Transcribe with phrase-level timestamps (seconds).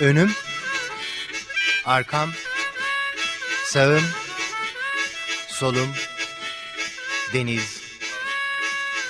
[0.00, 0.32] Önüm,
[1.84, 2.32] arkam,
[3.64, 4.04] sağım,
[5.48, 5.88] solum,
[7.32, 7.80] deniz,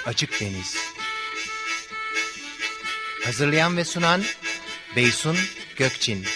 [0.06, 0.76] açık deniz.
[3.24, 4.22] Hazırlayan ve sunan
[4.96, 5.36] Beysun
[5.76, 6.26] Gökçin.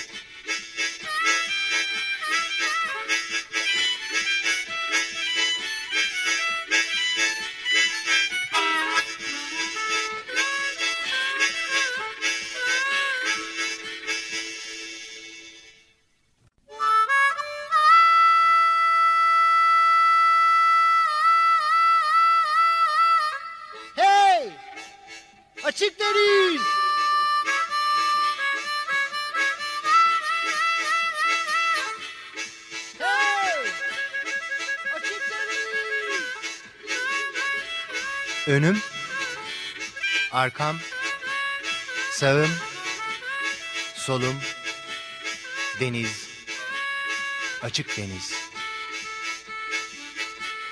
[47.75, 48.33] Açık deniz.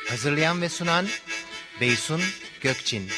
[0.08, 1.06] Hazırlayan ve sunan
[1.80, 2.22] Beysun
[2.60, 3.10] Gökçin.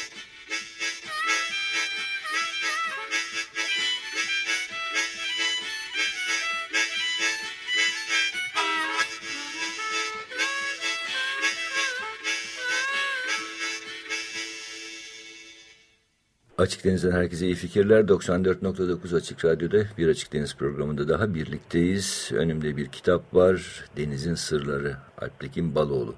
[16.65, 18.01] Açık Deniz'den herkese iyi fikirler.
[18.01, 22.31] 94.9 Açık Radyo'da bir Açık Deniz programında daha birlikteyiz.
[22.35, 23.85] Önümde bir kitap var.
[23.97, 24.97] Denizin Sırları.
[25.19, 26.15] Alptekin Baloğlu.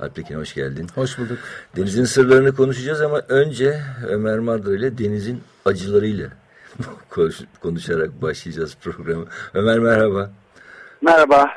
[0.00, 0.88] Alptekin hoş geldin.
[0.94, 1.38] Hoş bulduk.
[1.76, 6.28] Denizin sırlarını konuşacağız ama önce Ömer Madra ile denizin acılarıyla
[7.10, 9.26] konuş- konuşarak başlayacağız programı.
[9.54, 10.30] Ömer merhaba.
[11.04, 11.50] Merhaba.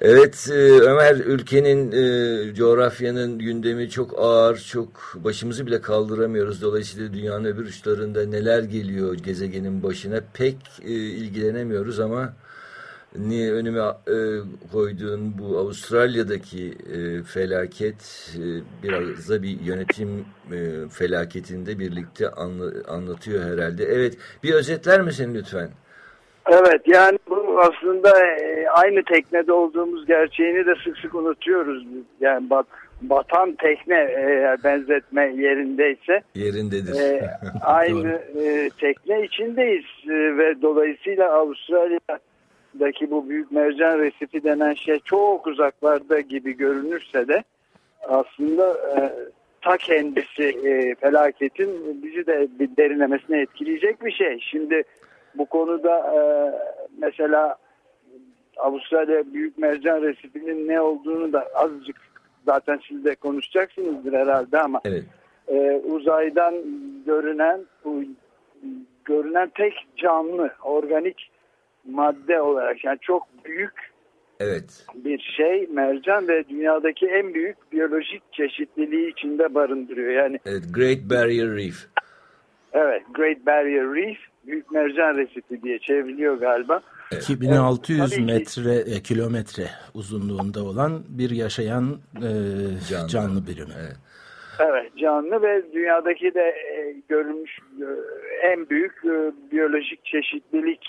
[0.00, 6.62] Evet e, Ömer ülkenin e, coğrafyanın gündemi çok ağır çok başımızı bile kaldıramıyoruz.
[6.62, 12.32] Dolayısıyla dünyanın öbür uçlarında neler geliyor gezegenin başına pek e, ilgilenemiyoruz ama
[13.18, 13.82] niye önüme
[14.72, 16.78] koyduğun bu Avustralya'daki
[17.26, 18.30] felaket
[18.82, 20.24] biraz da bir yönetim
[20.90, 23.84] felaketinde birlikte anla- anlatıyor herhalde.
[23.84, 25.70] Evet bir özetler misin lütfen?
[26.48, 31.86] Evet yani bu aslında e, aynı teknede olduğumuz gerçeğini de sık sık unutuyoruz.
[32.20, 32.66] Yani bat,
[33.02, 33.96] batan tekne
[34.64, 37.00] benzetme yerindeyse Yerindedir.
[37.00, 37.30] e,
[37.64, 45.46] aynı e, tekne içindeyiz E, ve dolayısıyla Avustralya'daki bu büyük mercan resifi denen şey çok
[45.46, 47.44] uzaklarda gibi görünürse de
[48.08, 49.12] aslında e,
[49.62, 54.38] ta kendisi e, felaketin bizi de derinlemesine etkileyecek bir şey.
[54.40, 54.82] Şimdi
[55.38, 56.20] bu konuda e,
[56.98, 57.56] mesela
[58.56, 61.96] Avustralya Büyük Mercan Resifi'nin ne olduğunu da azıcık
[62.46, 65.04] zaten siz de konuşacaksınızdır herhalde ama Evet.
[65.48, 66.54] e, uzaydan
[67.06, 68.02] görünen bu
[69.04, 71.30] görünen tek canlı organik
[71.84, 73.94] madde olarak yani çok büyük
[74.40, 74.86] Evet.
[74.94, 80.12] bir şey mercan ve dünyadaki en büyük biyolojik çeşitliliği içinde barındırıyor.
[80.12, 81.86] Yani Evet, Great Barrier Reef.
[82.72, 86.80] evet Great Barrier Reef büyük mercan resifi diye çevriliyor galiba.
[87.12, 88.22] 2600 Tabii ki.
[88.22, 91.84] metre e, kilometre uzunluğunda olan bir yaşayan
[92.16, 92.28] e,
[92.90, 93.08] Canlı.
[93.08, 93.46] canlı.
[93.46, 93.72] birimi.
[93.80, 93.96] Evet.
[94.58, 97.86] Evet canlı ve dünyadaki de e, görülmüş e,
[98.46, 100.86] en büyük e, biyolojik çeşitlilik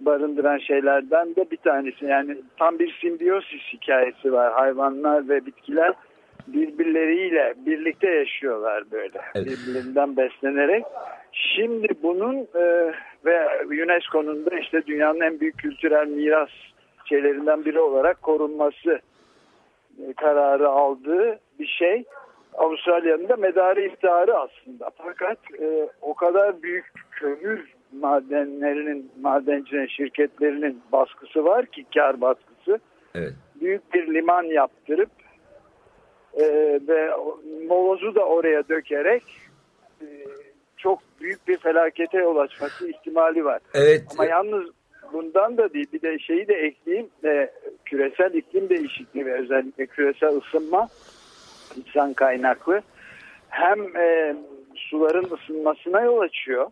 [0.00, 2.04] barındıran şeylerden de bir tanesi.
[2.04, 4.52] Yani tam bir simbiyosis hikayesi var.
[4.52, 5.92] Hayvanlar ve bitkiler
[6.52, 9.20] birbirleriyle birlikte yaşıyorlar böyle.
[9.34, 9.46] Evet.
[9.46, 10.84] Birbirlerinden beslenerek.
[11.32, 12.92] Şimdi bunun e,
[13.24, 16.48] ve UNESCO'nun da işte dünyanın en büyük kültürel miras
[17.04, 19.00] şeylerinden biri olarak korunması
[19.98, 22.04] e, kararı aldığı bir şey.
[22.54, 24.90] Avustralya'nın da medarı iftiharı aslında.
[24.96, 32.78] Fakat e, o kadar büyük kömür madenlerinin, madencinin şirketlerinin baskısı var ki kar baskısı.
[33.14, 33.32] Evet.
[33.60, 35.10] Büyük bir liman yaptırıp
[36.34, 36.44] e,
[36.88, 37.10] ve
[37.68, 39.22] molozu da oraya dökerek
[40.02, 40.06] e,
[40.76, 43.60] çok büyük bir felakete yol açması ihtimali var.
[43.74, 44.02] Evet.
[44.12, 44.64] Ama yalnız
[45.12, 47.50] bundan da değil bir de şeyi de ekleyeyim e,
[47.84, 50.88] küresel iklim değişikliği ve özellikle küresel ısınma
[51.76, 52.82] insan kaynaklı
[53.48, 54.36] hem e,
[54.74, 56.70] suların ısınmasına yol açıyor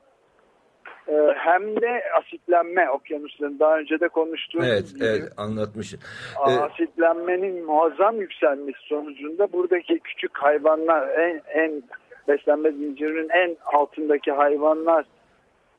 [1.36, 6.00] hem de asitlenme okyanusların daha önce de konuştuğumuz Evet, gibi evet anlatmışsın.
[6.36, 11.82] a- Ee, asitlenmenin muazzam yükselmesi sonucunda buradaki küçük hayvanlar en, en
[12.28, 15.04] beslenme zincirinin en altındaki hayvanlar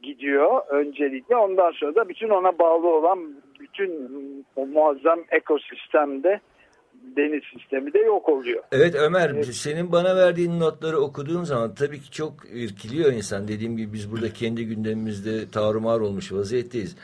[0.01, 1.35] gidiyor öncelikle.
[1.35, 3.19] Ondan sonra da bütün ona bağlı olan
[3.59, 4.09] bütün
[4.55, 6.39] o muazzam ekosistemde
[7.17, 8.63] deniz sistemi de yok oluyor.
[8.71, 13.47] Evet Ömer, senin bana verdiğin notları okuduğum zaman tabii ki çok irkiliyor insan.
[13.47, 16.95] Dediğim gibi biz burada kendi gündemimizde tarumar olmuş vaziyetteyiz.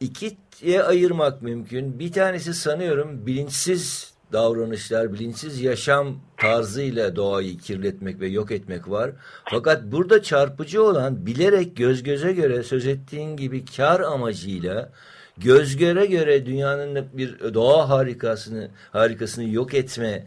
[0.00, 1.98] ikiye ayırmak mümkün.
[1.98, 9.10] Bir tanesi sanıyorum bilinçsiz davranışlar, bilinçsiz yaşam tarzıyla doğayı kirletmek ve yok etmek var.
[9.50, 14.92] Fakat burada çarpıcı olan bilerek göz göze göre söz ettiğin gibi kar amacıyla
[15.38, 20.26] göz göre göre dünyanın bir doğa harikasını harikasını yok etme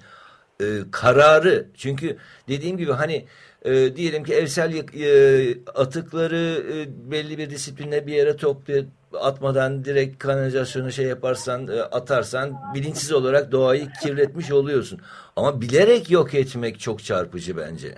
[0.62, 1.68] e, kararı.
[1.76, 2.18] Çünkü
[2.48, 3.26] dediğim gibi hani
[3.66, 10.20] e, diyelim ki evsel e, atıkları e, belli bir disiplinle bir yere toplayıp atmadan direkt
[10.20, 15.00] kanalizasyonu şey yaparsan e, atarsan bilinçsiz olarak doğayı kirletmiş oluyorsun.
[15.36, 17.96] Ama bilerek yok etmek çok çarpıcı bence.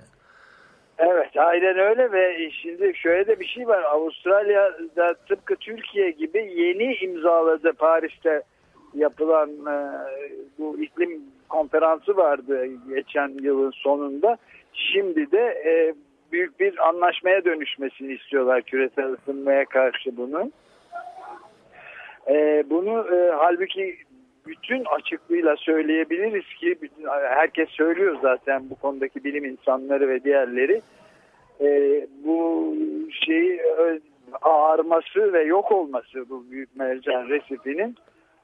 [0.98, 3.82] Evet aynen öyle ve şimdi şöyle de bir şey var.
[3.82, 8.42] Avustralya'da tıpkı Türkiye gibi yeni imzaladı Paris'te
[8.94, 9.76] yapılan e,
[10.58, 14.36] bu iklim konferansı vardı geçen yılın sonunda.
[14.72, 15.94] Şimdi de e,
[16.32, 20.52] büyük bir anlaşmaya dönüşmesini istiyorlar küresel ısınmaya karşı bunun.
[22.28, 23.96] E, bunu e, halbuki
[24.48, 30.82] bütün açıklığıyla söyleyebiliriz ki bütün, herkes söylüyor zaten bu konudaki bilim insanları ve diğerleri
[31.60, 31.66] e,
[32.24, 32.74] bu
[33.10, 33.60] şeyi
[34.42, 37.96] ağarması ve yok olması bu büyük mercan resifinin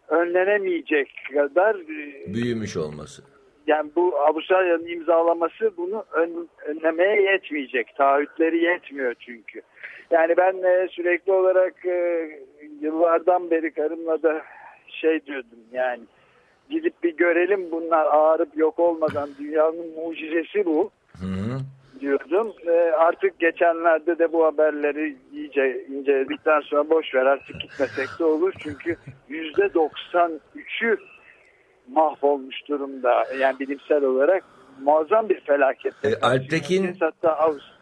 [0.08, 3.22] önlenemeyecek kadar e, büyümüş olması.
[3.66, 7.96] Yani bu Avustralya'nın imzalaması bunu ön, önlemeye yetmeyecek.
[7.96, 9.62] Taahhütleri yetmiyor çünkü.
[10.10, 12.28] Yani ben e, sürekli olarak e,
[12.80, 14.42] yıllardan beri karımla da
[14.94, 16.02] şey diyordum yani
[16.70, 21.58] gidip bir görelim bunlar ağırıp yok olmadan dünyanın mucizesi bu hı hı.
[22.00, 22.52] diyordum.
[22.66, 28.52] E, artık geçenlerde de bu haberleri iyice inceledikten sonra boş ver artık gitmesek de olur
[28.58, 28.96] çünkü
[29.28, 30.98] yüzde 93'ü
[31.88, 34.44] mahvolmuş durumda yani bilimsel olarak
[34.82, 35.94] muazzam bir felaket.
[36.04, 37.74] E, Alptekin hatta Avust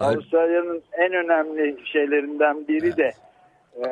[0.00, 3.12] Avustralya'nın en önemli şeylerinden biri de
[3.76, 3.88] e,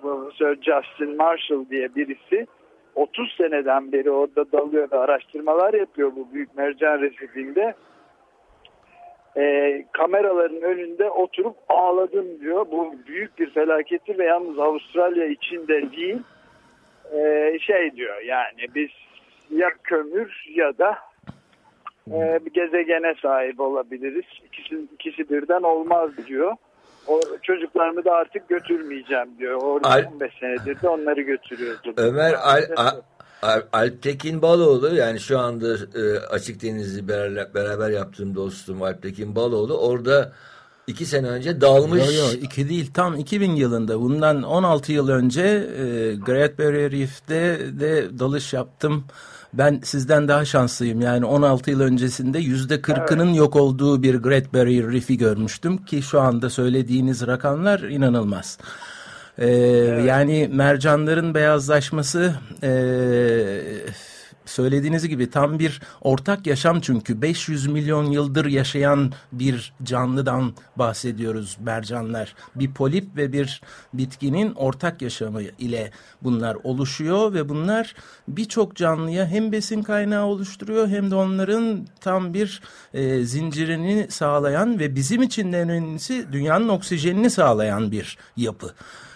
[0.00, 2.46] Profesör Justin Marshall diye birisi
[2.94, 7.74] 30 seneden beri orada dalıyor ve araştırmalar yapıyor bu büyük mercan resifinde.
[9.36, 12.66] E, kameraların önünde oturup ağladım diyor.
[12.70, 16.18] Bu büyük bir felaketi ve yalnız Avustralya içinde değil
[17.12, 18.90] e, şey diyor yani biz
[19.50, 20.98] ya kömür ya da
[22.10, 24.24] e, bir gezegene sahip olabiliriz.
[24.46, 26.56] İkisi, ikisi birden olmaz diyor.
[27.08, 29.62] O çocuklarımı da artık götürmeyeceğim diyor.
[29.62, 31.94] Orada Al 15 senedir de onları götürüyordu.
[31.96, 33.00] Ömer Al, Al,
[33.42, 39.78] Al, Alptekin Baloğlu yani şu anda e, Açık Deniz'i beraber, beraber yaptığım dostum Alptekin Baloğlu
[39.78, 40.32] orada
[40.86, 42.06] iki sene önce dalmış.
[42.06, 47.58] Yok yok iki değil tam 2000 yılında bundan 16 yıl önce e, Great Barrier Reef'te
[47.80, 49.04] de dalış yaptım.
[49.58, 51.00] Ben sizden daha şanslıyım.
[51.00, 53.36] Yani 16 yıl öncesinde yüzde kırkının evet.
[53.36, 58.58] yok olduğu bir Great Barrier Reef'i görmüştüm ki şu anda söylediğiniz rakamlar inanılmaz.
[59.38, 60.04] Ee, evet.
[60.06, 62.70] Yani mercanların beyazlaşması e,
[64.46, 72.34] söylediğiniz gibi tam bir ortak yaşam çünkü 500 milyon yıldır yaşayan bir canlıdan bahsediyoruz mercanlar.
[72.54, 73.60] Bir polip ve bir
[73.94, 75.90] bitkinin ortak yaşamı ile
[76.22, 77.94] bunlar oluşuyor ve bunlar
[78.28, 82.62] birçok canlıya hem besin kaynağı oluşturuyor hem de onların tam bir
[82.94, 88.74] e, zincirini sağlayan ve bizim için de önemlisi dünyanın oksijenini sağlayan bir yapı.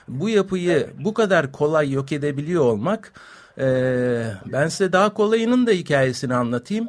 [0.08, 3.12] Bu yapıyı bu kadar kolay yok edebiliyor olmak
[3.60, 6.86] ee, ben size daha kolayının da hikayesini anlatayım.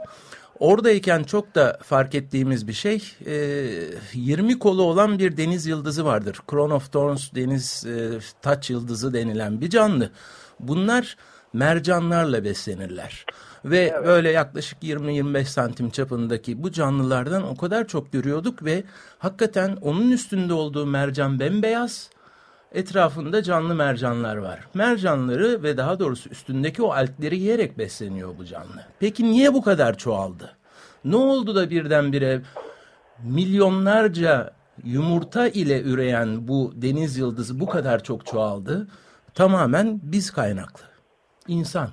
[0.60, 3.36] Oradayken çok da fark ettiğimiz bir şey, e,
[4.14, 6.40] 20 kolu olan bir deniz yıldızı vardır.
[6.52, 10.10] Crown of Thorns deniz e, taç yıldızı denilen bir canlı.
[10.60, 11.18] Bunlar
[11.54, 13.26] mercanlarla beslenirler.
[13.66, 14.06] Ve evet.
[14.06, 18.84] böyle yaklaşık 20-25 santim çapındaki bu canlılardan o kadar çok görüyorduk ve
[19.20, 22.10] hakikaten onun üstünde olduğu mercan bembeyaz
[22.72, 24.60] etrafında canlı mercanlar var.
[24.74, 28.86] Mercanları ve daha doğrusu üstündeki o altleri yiyerek besleniyor bu canlı.
[29.00, 30.56] Peki niye bu kadar çoğaldı?
[31.06, 32.42] Ne oldu da birdenbire
[33.24, 38.88] milyonlarca yumurta ile üreyen bu deniz yıldızı bu kadar çok çoğaldı?
[39.34, 40.84] Tamamen biz kaynaklı.
[41.48, 41.90] İnsan.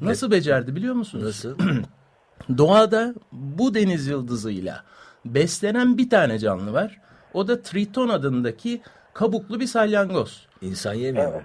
[0.00, 1.24] Nasıl becerdi biliyor musunuz?
[1.24, 1.58] Nasıl?
[2.58, 4.84] Doğada bu deniz yıldızıyla
[5.24, 7.00] beslenen bir tane canlı var.
[7.34, 8.82] O da Triton adındaki
[9.16, 10.46] kabuklu bir salyangoz.
[10.62, 11.42] İnsan yemiyor mu?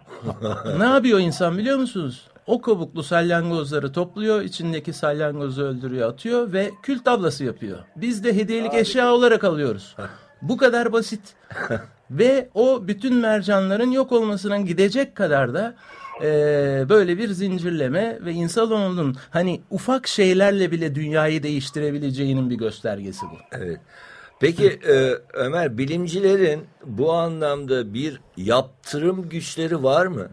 [0.78, 2.28] ne yapıyor insan biliyor musunuz?
[2.48, 7.78] O kabuklu salyangozları topluyor, içindeki salyangozu öldürüyor, atıyor ve kül tablası yapıyor.
[7.96, 8.80] Biz de hediyelik Harika.
[8.80, 9.96] eşya olarak alıyoruz.
[10.42, 11.22] Bu kadar basit.
[12.12, 15.75] ve o bütün mercanların yok olmasına gidecek kadar da
[16.24, 16.30] e,
[16.90, 23.38] böyle bir zincirleme ve insanoğlunun hani ufak şeylerle bile dünyayı değiştirebileceğinin bir göstergesi bu.
[23.51, 23.80] Evet.
[24.41, 24.95] Peki e,
[25.33, 30.29] Ömer bilimcilerin bu anlamda bir yaptırım güçleri var mı?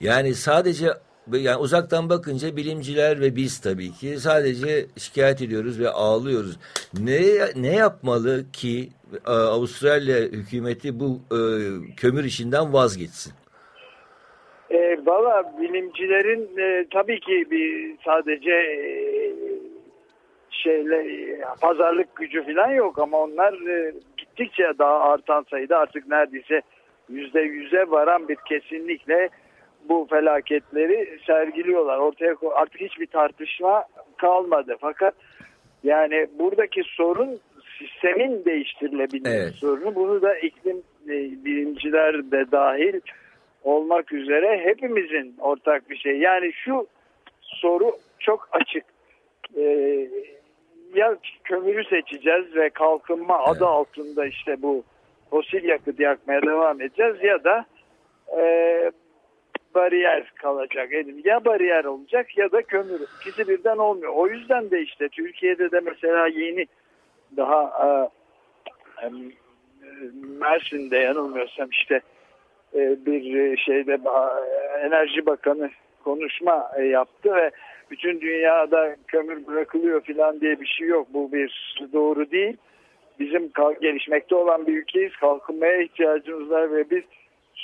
[0.00, 0.86] Yani sadece
[1.32, 6.58] yani uzaktan bakınca bilimciler ve biz tabii ki sadece şikayet ediyoruz ve ağlıyoruz.
[7.00, 7.20] Ne
[7.56, 8.88] ne yapmalı ki
[9.26, 11.40] e, Avustralya hükümeti bu e,
[11.96, 13.32] kömür işinden vazgeçsin?
[14.70, 19.45] E, Valla bilimcilerin e, tabii ki bir sadece e,
[20.56, 26.62] şeyle e, pazarlık gücü falan yok ama onlar e, gittikçe daha artan sayıda artık neredeyse
[27.08, 29.28] yüzde yüze varan bir kesinlikle
[29.88, 31.98] bu felaketleri sergiliyorlar.
[31.98, 33.84] Ortaya artık hiçbir tartışma
[34.16, 34.76] kalmadı.
[34.80, 35.14] Fakat
[35.84, 37.40] yani buradaki sorun
[37.78, 39.54] sistemin değiştirilebilme evet.
[39.54, 39.94] sorunu.
[39.94, 40.76] Bunu da iklim
[41.08, 43.00] e, bilimciler de dahil
[43.64, 46.18] olmak üzere hepimizin ortak bir şey.
[46.18, 46.86] Yani şu
[47.40, 48.84] soru çok açık.
[49.56, 50.08] Ee,
[50.96, 53.56] ya kömürü seçeceğiz ve kalkınma evet.
[53.56, 54.84] adı altında işte bu
[55.30, 57.66] fosil yakıt yakmaya devam edeceğiz ya da
[58.38, 58.90] e,
[59.74, 61.20] bariyer kalacak elim.
[61.24, 63.00] Ya bariyer olacak ya da kömür.
[63.20, 64.12] İkisi birden olmuyor.
[64.16, 66.66] O yüzden de işte Türkiye'de de mesela yeni
[67.36, 68.10] daha
[69.02, 69.08] e,
[70.38, 72.00] Mersin'de yanılmıyorsam işte
[72.74, 73.98] e, bir şeyde
[74.80, 75.70] Enerji Bakanı
[76.04, 77.50] konuşma e, yaptı ve
[77.90, 81.06] bütün dünyada kömür bırakılıyor falan diye bir şey yok.
[81.14, 82.56] Bu bir doğru değil.
[83.20, 83.50] Bizim
[83.80, 85.12] gelişmekte olan bir ülkeyiz.
[85.16, 87.02] Kalkınmaya ihtiyacımız var ve biz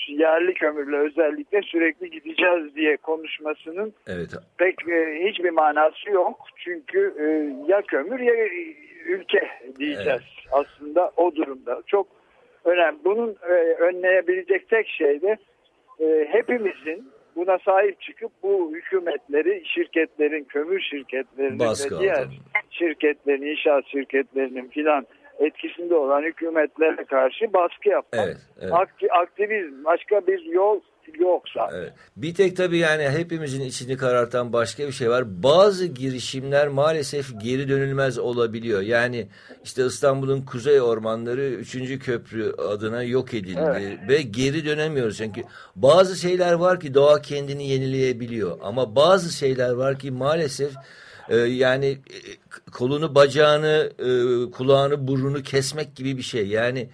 [0.09, 4.31] yerli kömürle özellikle sürekli gideceğiz diye konuşmasının evet.
[4.59, 6.37] pek e, hiçbir manası yok.
[6.57, 7.25] Çünkü e,
[7.73, 8.35] ya kömür ya
[9.07, 9.49] ülke
[9.79, 10.53] diyeceğiz evet.
[10.53, 11.83] aslında o durumda.
[11.87, 12.07] Çok
[12.65, 12.99] önemli.
[13.05, 15.37] Bunun e, önleyebilecek tek şey de
[16.01, 22.33] e, hepimizin buna sahip çıkıp bu hükümetleri, şirketlerin, kömür şirketlerinin Baskı ve diğer aldım.
[22.71, 25.07] şirketlerin, inşaat şirketlerinin filan
[25.39, 28.27] etkisinde olan hükümetlere karşı baskı yapmak.
[28.27, 28.73] Evet, evet.
[29.11, 30.81] aktivizm başka bir yol
[31.19, 31.71] yoksa.
[31.75, 31.93] Evet.
[32.17, 35.43] Bir tek tabii yani hepimizin içini karartan başka bir şey var.
[35.43, 38.81] Bazı girişimler maalesef geri dönülmez olabiliyor.
[38.81, 39.29] Yani
[39.65, 41.99] işte İstanbul'un kuzey ormanları 3.
[41.99, 43.99] köprü adına yok edildi evet.
[44.09, 45.17] ve geri dönemiyoruz.
[45.17, 45.43] Çünkü
[45.77, 50.73] bazı şeyler var ki doğa kendini yenileyebiliyor ama bazı şeyler var ki maalesef
[51.29, 52.19] e, yani e,
[52.73, 56.49] kolunu, bacağını, e, kulağını, burnunu kesmek gibi bir şey.
[56.49, 56.89] Yani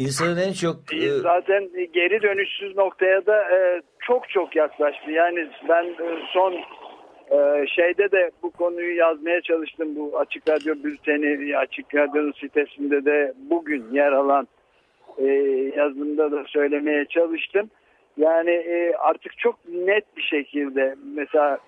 [0.00, 0.76] İnsanın en çok...
[0.94, 1.10] E...
[1.10, 5.10] Zaten geri dönüşsüz noktaya da e, çok çok yaklaştı.
[5.10, 6.52] Yani ben e, son
[7.30, 9.96] e, şeyde de bu konuyu yazmaya çalıştım.
[9.96, 14.48] Bu Açık Radyo bülteni, Açık Radyo'nun sitesinde de bugün yer alan
[15.18, 15.26] e,
[15.76, 17.70] yazımda da söylemeye çalıştım.
[18.16, 21.58] Yani e, artık çok net bir şekilde mesela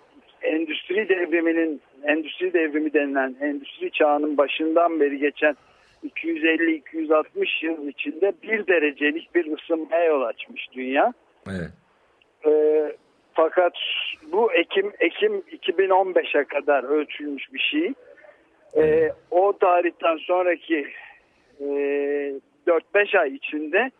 [0.43, 5.57] endüstri devriminin, endüstri devrimi denilen endüstri çağının başından beri geçen
[6.05, 11.13] 250-260 yıl içinde bir derecelik bir ısınmaya yol açmış dünya.
[11.51, 11.71] Evet.
[12.47, 12.93] Ee,
[13.35, 13.73] fakat
[14.33, 17.93] bu Ekim Ekim 2015'e kadar ölçülmüş bir şey.
[18.77, 20.87] Ee, o tarihten sonraki
[21.61, 21.65] e,
[22.67, 23.91] 4-5 ay içinde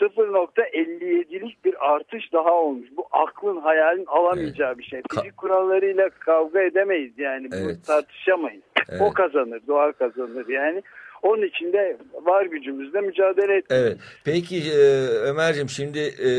[0.00, 2.88] 0.57'lik bir artış daha olmuş.
[2.96, 4.78] Bu aklın hayalin alamayacağı evet.
[4.78, 5.02] bir şey.
[5.10, 7.48] Fizik kurallarıyla kavga edemeyiz yani.
[7.52, 7.64] Evet.
[7.64, 8.62] Bunu tartışamayız.
[8.88, 9.00] Evet.
[9.02, 10.82] O kazanır, doğa kazanır yani.
[11.22, 13.70] Onun için de var gücümüzle mücadele ettik.
[13.70, 13.96] Evet.
[14.24, 16.30] Peki e, Ömer'cim şimdi e,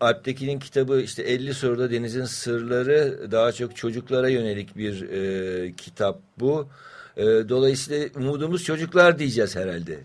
[0.00, 6.68] Alptekin'in kitabı işte 50 soruda denizin sırları daha çok çocuklara yönelik bir e, kitap bu.
[7.16, 9.96] E, dolayısıyla umudumuz çocuklar diyeceğiz herhalde.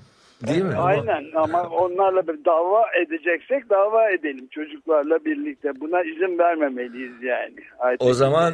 [0.48, 0.75] Değil mi?
[0.75, 5.70] Aynen ama onlarla bir dava edeceksek dava edelim çocuklarla birlikte.
[5.79, 7.55] Buna izin vermemeliyiz yani.
[7.79, 8.53] Aytekin o zaman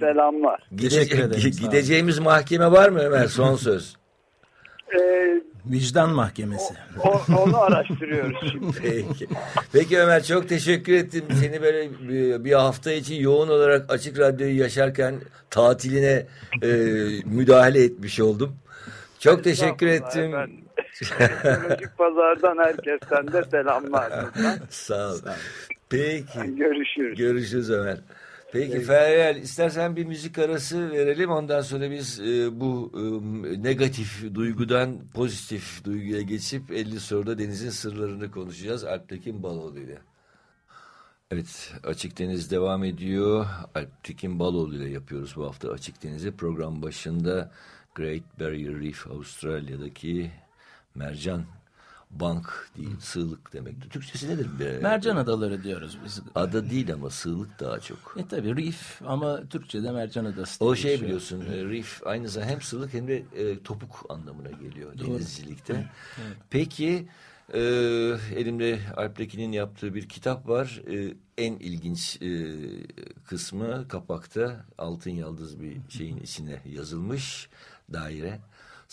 [0.00, 0.62] selamlar.
[0.76, 3.26] Gide- gideceğimiz mahkeme var mı Ömer?
[3.26, 3.96] Son söz.
[4.94, 6.74] Ee, Vicdan mahkemesi.
[7.00, 8.78] O, o, onu araştırıyoruz şimdi.
[8.82, 9.28] Peki.
[9.72, 11.24] Peki Ömer çok teşekkür ettim.
[11.40, 11.90] Seni böyle
[12.44, 15.14] bir hafta için yoğun olarak Açık Radyo'yu yaşarken
[15.50, 16.26] tatiline
[16.62, 16.68] e,
[17.24, 18.56] müdahale etmiş oldum.
[19.18, 20.32] Çok teşekkür ettim.
[21.08, 24.12] Teknolojik pazardan herkesten de selamlar.
[24.70, 25.18] Sağ ol.
[25.90, 26.56] Peki.
[26.56, 27.18] Görüşürüz.
[27.18, 27.98] Görüşürüz Ömer.
[28.52, 28.86] Peki evet.
[28.86, 35.84] Feryal istersen bir müzik arası verelim ondan sonra biz e, bu e, negatif duygudan pozitif
[35.84, 39.98] duyguya geçip 50 soruda denizin sırlarını konuşacağız Alptekin Baloğlu ile.
[41.30, 43.46] Evet Açık Deniz devam ediyor.
[43.74, 46.32] Alptekin Baloğlu ile yapıyoruz bu hafta Açık Deniz'i.
[46.32, 47.50] Program başında
[47.94, 50.30] Great Barrier Reef Avustralya'daki
[50.94, 51.44] mercan
[52.12, 53.90] bank değil, sığlık demek.
[53.90, 54.46] Türkçesi nedir?
[54.60, 54.78] Be?
[54.82, 56.20] Mercan adaları diyoruz biz.
[56.34, 58.14] Ada değil ama sığlık daha çok.
[58.18, 60.64] E tabi reef ama Türkçe'de mercan adası.
[60.64, 64.98] O şey biliyorsun e, reef aynı zamanda hem sığlık hem de e, topuk anlamına geliyor
[64.98, 65.08] Doğru.
[65.08, 65.72] denizcilikte.
[65.74, 66.36] Evet.
[66.50, 67.08] Peki
[67.54, 67.58] Ee,
[68.36, 70.82] elimde Alptekin'in yaptığı bir kitap var.
[70.90, 72.56] Ee, en ilginç e,
[73.26, 77.48] kısmı kapakta altın yıldız bir şeyin içine yazılmış
[77.92, 78.40] daire.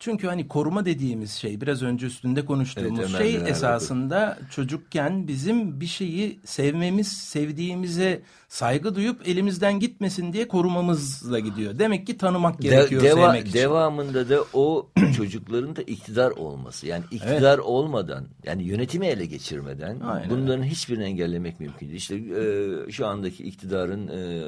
[0.00, 5.86] Çünkü hani koruma dediğimiz şey biraz önce üstünde konuştuğumuz Evet, şey esasında çocukken bizim bir
[5.86, 11.78] şeyi sevmemiz, sevdiğimize saygı duyup elimizden gitmesin diye korumamızla gidiyor.
[11.78, 13.58] Demek ki tanımak De- gerekiyor deva- sevmek için.
[13.58, 16.86] Devamında da o çocukların da iktidar olması.
[16.86, 21.98] Yani iktidar olmadan yani yönetimi ele geçirmeden Aynen bunların hiçbirini engellemek mümkün değil.
[21.98, 24.42] İşte e, şu andaki iktidarın e,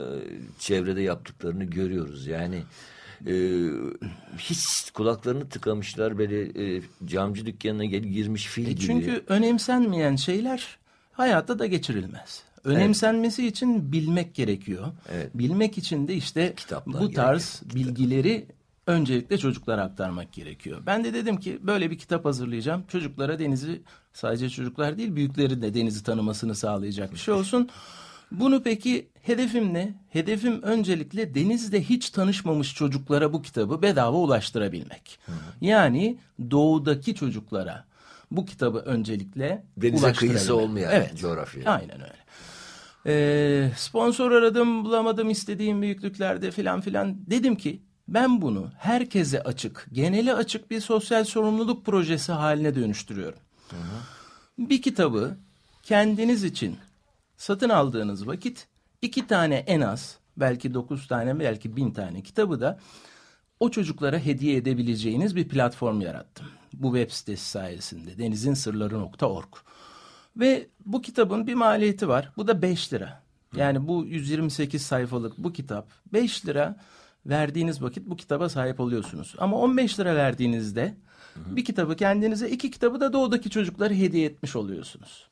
[0.59, 2.27] çevrede yaptıklarını görüyoruz.
[2.27, 2.63] Yani
[3.27, 3.33] e,
[4.39, 8.81] hiç kulaklarını tıkamışlar böyle e, camcı dükkanına gel girmiş fil E gibi.
[8.81, 10.79] çünkü önemsenmeyen şeyler
[11.13, 12.43] hayatta da geçirilmez.
[12.65, 14.87] Önemsenmesi için bilmek gerekiyor.
[15.13, 15.31] Evet.
[15.35, 18.47] Bilmek için de işte Kitaplar bu tarz bilgileri
[18.87, 20.83] öncelikle çocuklara aktarmak gerekiyor.
[20.87, 22.85] Ben de dedim ki böyle bir kitap hazırlayacağım.
[22.89, 27.69] Çocuklara denizi sadece çocuklar değil büyüklerin de denizi tanımasını sağlayacak bir şey olsun.
[28.33, 29.95] Bunu peki hedefim ne?
[30.09, 35.19] Hedefim öncelikle denizde hiç tanışmamış çocuklara bu kitabı bedava ulaştırabilmek.
[35.61, 36.19] Yani
[36.51, 37.85] doğudaki çocuklara
[38.31, 41.19] bu kitabı öncelikle Denize kıyısı olmayan evet.
[41.19, 41.73] coğrafya.
[41.73, 42.21] Aynen öyle.
[43.07, 47.17] Ee, sponsor aradım bulamadım istediğim büyüklüklerde filan filan.
[47.31, 53.39] Dedim ki ben bunu herkese açık, genele açık bir sosyal sorumluluk projesi haline dönüştürüyorum.
[54.59, 55.37] Bir kitabı
[55.83, 56.77] kendiniz için
[57.41, 58.69] satın aldığınız vakit
[59.03, 62.79] iki tane en az belki dokuz tane belki bin tane kitabı da
[63.61, 66.47] o çocuklara hediye edebileceğiniz bir platform yarattım.
[66.73, 69.49] Bu web sitesi sayesinde denizinsırları.org.
[70.37, 72.33] Ve bu kitabın bir maliyeti var.
[72.37, 73.23] Bu da 5 lira.
[73.57, 76.77] Yani bu 128 sayfalık bu kitap 5 lira
[77.27, 79.35] verdiğiniz vakit bu kitaba sahip oluyorsunuz.
[79.39, 80.95] Ama 15 lira verdiğinizde
[81.47, 85.27] bir kitabı kendinize iki kitabı da doğudaki çocuklara hediye etmiş oluyorsunuz.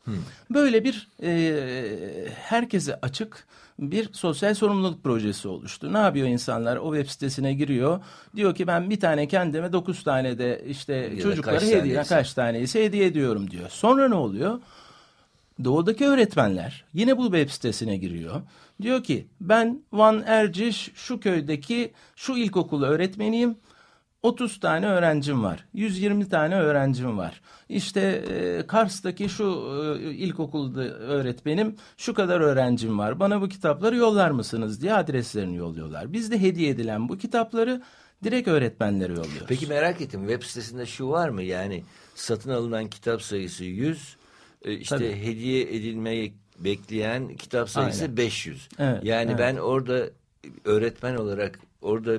[0.50, 3.46] Böyle bir e, herkese açık
[3.78, 5.92] bir sosyal sorumluluk projesi oluştu.
[5.92, 6.76] Ne yapıyor insanlar?
[6.76, 8.00] O web sitesine giriyor.
[8.36, 12.08] Diyor ki ben bir tane kendime dokuz tane de işte da çocuklara kaç hediye tanesi?
[12.08, 13.68] kaç tanesi hediye ediyorum diyor.
[13.68, 14.60] Sonra ne oluyor?
[15.64, 18.42] Doğudaki öğretmenler yine bu web sitesine giriyor.
[18.82, 23.56] Diyor ki ben Van Erciş şu köydeki şu ilkokulu öğretmeniyim.
[24.22, 25.64] 30 tane öğrencim var.
[25.74, 27.40] 120 tane öğrencim var.
[27.68, 29.44] İşte e, Kars'taki şu
[30.00, 33.20] e, ilkokulda öğretmenim şu kadar öğrencim var.
[33.20, 36.12] Bana bu kitapları yollar mısınız diye adreslerini yolluyorlar.
[36.12, 37.82] Biz de hediye edilen bu kitapları
[38.24, 39.46] direkt öğretmenlere yolluyoruz.
[39.48, 41.42] Peki merak ettim web sitesinde şu var mı?
[41.42, 44.16] Yani satın alınan kitap sayısı 100,
[44.64, 45.26] e, işte Tabii.
[45.26, 48.16] hediye edilmeyi bekleyen kitap sayısı Aynen.
[48.16, 48.68] 500.
[48.78, 49.38] Evet, yani evet.
[49.38, 50.04] ben orada
[50.64, 52.18] öğretmen olarak orada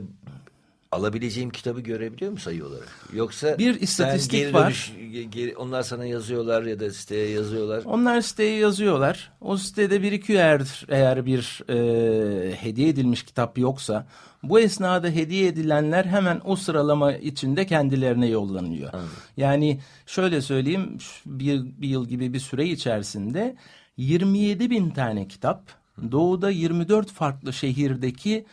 [0.91, 2.87] alabileceğim kitabı görebiliyor mu sayı olarak?
[3.13, 4.69] Yoksa Bir istatistik geri var.
[4.71, 7.83] dönüş- ge- geri- onlar sana yazıyorlar ya da siteye yazıyorlar.
[7.85, 9.31] Onlar siteye yazıyorlar.
[9.41, 14.07] O sitede birikiyor eğer, eğer bir e, hediye edilmiş kitap yoksa.
[14.43, 18.89] Bu esnada hediye edilenler hemen o sıralama içinde kendilerine yollanıyor.
[19.37, 23.55] Yani şöyle söyleyeyim bir, bir yıl gibi bir süre içerisinde
[23.97, 25.63] 27 bin tane kitap
[26.11, 28.45] doğuda 24 farklı şehirdeki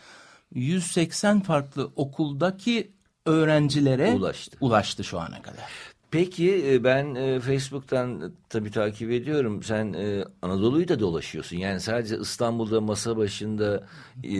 [0.53, 2.91] 180 farklı okuldaki
[3.25, 4.57] öğrencilere Ulaştı.
[4.61, 5.65] ulaştı şu ana kadar.
[6.11, 9.63] Peki e, ben e, Facebook'tan e, tabii takip ediyorum.
[9.63, 11.57] Sen e, Anadolu'yu da dolaşıyorsun.
[11.57, 13.83] Yani sadece İstanbul'da masa başında
[14.23, 14.31] e,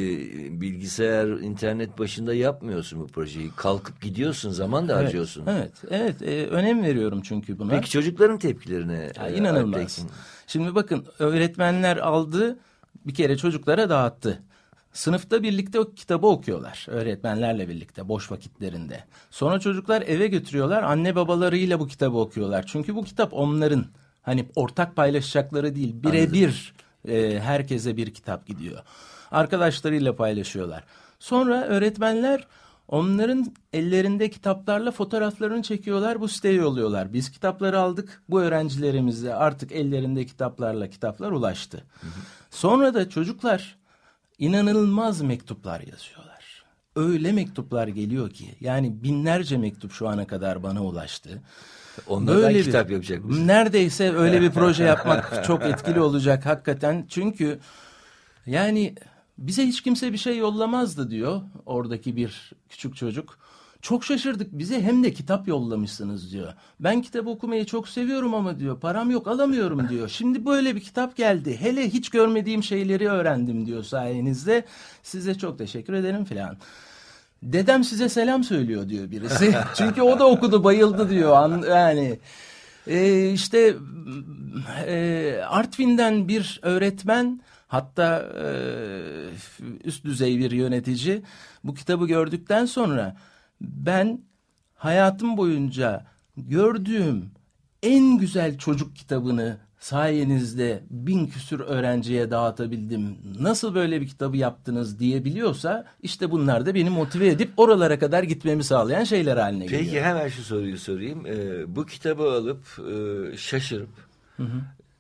[0.62, 3.52] bilgisayar, internet başında yapmıyorsun bu projeyi.
[3.56, 5.44] Kalkıp gidiyorsun, zaman da harcıyorsun.
[5.48, 6.22] Evet, evet.
[6.22, 7.72] e, önem veriyorum çünkü buna.
[7.72, 9.12] Peki çocukların tepkilerine?
[9.18, 9.82] Ya, e, inanılmaz.
[9.82, 10.10] Alptekin?
[10.48, 12.60] Şimdi bakın öğretmenler aldı
[13.06, 14.44] bir kere çocuklara dağıttı.
[14.98, 16.86] Sınıfta birlikte o kitabı okuyorlar.
[16.90, 19.04] Öğretmenlerle birlikte boş vakitlerinde.
[19.32, 20.84] Sonra çocuklar eve götürüyorlar.
[20.84, 22.66] Anne babalarıyla bu kitabı okuyorlar.
[22.68, 23.86] Çünkü bu kitap onların
[24.22, 26.04] hani ortak paylaşacakları değil.
[26.04, 26.74] Birebir
[27.08, 28.80] e, herkese bir kitap gidiyor.
[29.32, 30.84] Arkadaşlarıyla paylaşıyorlar.
[31.20, 32.48] Sonra öğretmenler
[32.88, 36.22] onların ellerinde kitaplarla fotoğraflarını çekiyorlar.
[36.22, 37.14] Bu siteye yolluyorlar.
[37.14, 38.24] Biz kitapları aldık.
[38.30, 41.84] Bu öğrencilerimize artık ellerinde kitaplarla kitaplar ulaştı.
[42.50, 43.78] Sonra da çocuklar
[44.40, 46.64] inanılmaz mektuplar yazıyorlar.
[46.96, 51.42] Öyle mektuplar geliyor ki yani binlerce mektup şu ana kadar bana ulaştı.
[52.08, 53.48] Onlardan Böyle bir- kitap yapacak mısın?
[53.48, 57.06] Neredeyse öyle bir proje yapmak çok etkili olacak hakikaten.
[57.10, 57.60] Çünkü
[58.46, 58.96] yani
[59.38, 63.40] bize hiç kimse bir şey yollamazdı diyor oradaki bir küçük çocuk.
[63.82, 66.54] Çok şaşırdık bize hem de kitap yollamışsınız diyor.
[66.80, 70.10] Ben kitap okumayı çok seviyorum ama diyor param yok alamıyorum diyor.
[70.10, 71.58] Şimdi böyle bir kitap geldi.
[71.62, 74.66] Hele hiç görmediğim şeyleri öğrendim diyor sayenizde.
[75.04, 76.58] Size çok teşekkür ederim filan.
[77.44, 79.56] Dedem size selam söylüyor diyor birisi.
[79.76, 81.32] Çünkü o da okudu bayıldı diyor.
[81.32, 82.20] An- Yani
[82.88, 83.76] e, işte
[84.88, 88.48] e, Artvin'den bir öğretmen hatta e,
[89.84, 91.22] üst düzey bir yönetici
[91.64, 93.16] bu kitabı gördükten sonra
[93.62, 94.22] ben
[94.76, 96.06] hayatım boyunca
[96.38, 97.26] gördüğüm
[97.84, 103.18] en güzel çocuk kitabını sayenizde bin küsür öğrenciye dağıtabildim.
[103.40, 108.64] Nasıl böyle bir kitabı yaptınız diyebiliyorsa işte bunlar da beni motive edip oralara kadar gitmemi
[108.64, 109.82] sağlayan şeyler haline geliyor.
[109.82, 111.26] Peki hemen şu soruyu sorayım.
[111.26, 113.90] Ee, bu kitabı alıp e, şaşırıp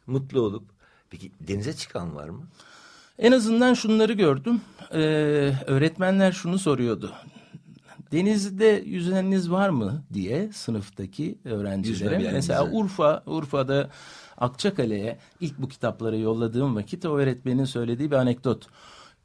[0.07, 0.63] mutlu olup
[1.09, 2.43] peki denize çıkan var mı?
[3.19, 4.61] En azından şunları gördüm.
[4.93, 4.99] Ee,
[5.67, 7.13] öğretmenler şunu soruyordu.
[8.11, 12.31] Denizde yüzeniniz var mı diye sınıftaki öğrencilere.
[12.31, 12.71] Mesela.
[12.71, 13.89] Urfa, Urfa'da
[14.37, 18.67] Akçakale'ye ilk bu kitapları yolladığım vakit o öğretmenin söylediği bir anekdot.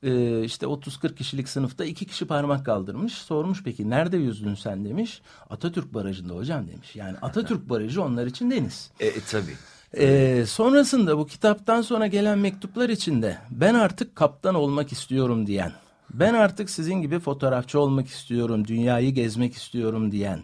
[0.02, 3.12] Ee, işte 30-40 kişilik sınıfta iki kişi parmak kaldırmış.
[3.12, 5.22] Sormuş peki nerede yüzdün sen demiş.
[5.50, 6.96] Atatürk Barajı'nda hocam demiş.
[6.96, 8.90] Yani Atatürk Barajı onlar için deniz.
[9.00, 9.56] E, e, tabii.
[9.98, 15.72] Ee, sonrasında bu kitaptan sonra gelen mektuplar içinde ben artık kaptan olmak istiyorum diyen,
[16.14, 20.42] ben artık sizin gibi fotoğrafçı olmak istiyorum, dünyayı gezmek istiyorum diyen,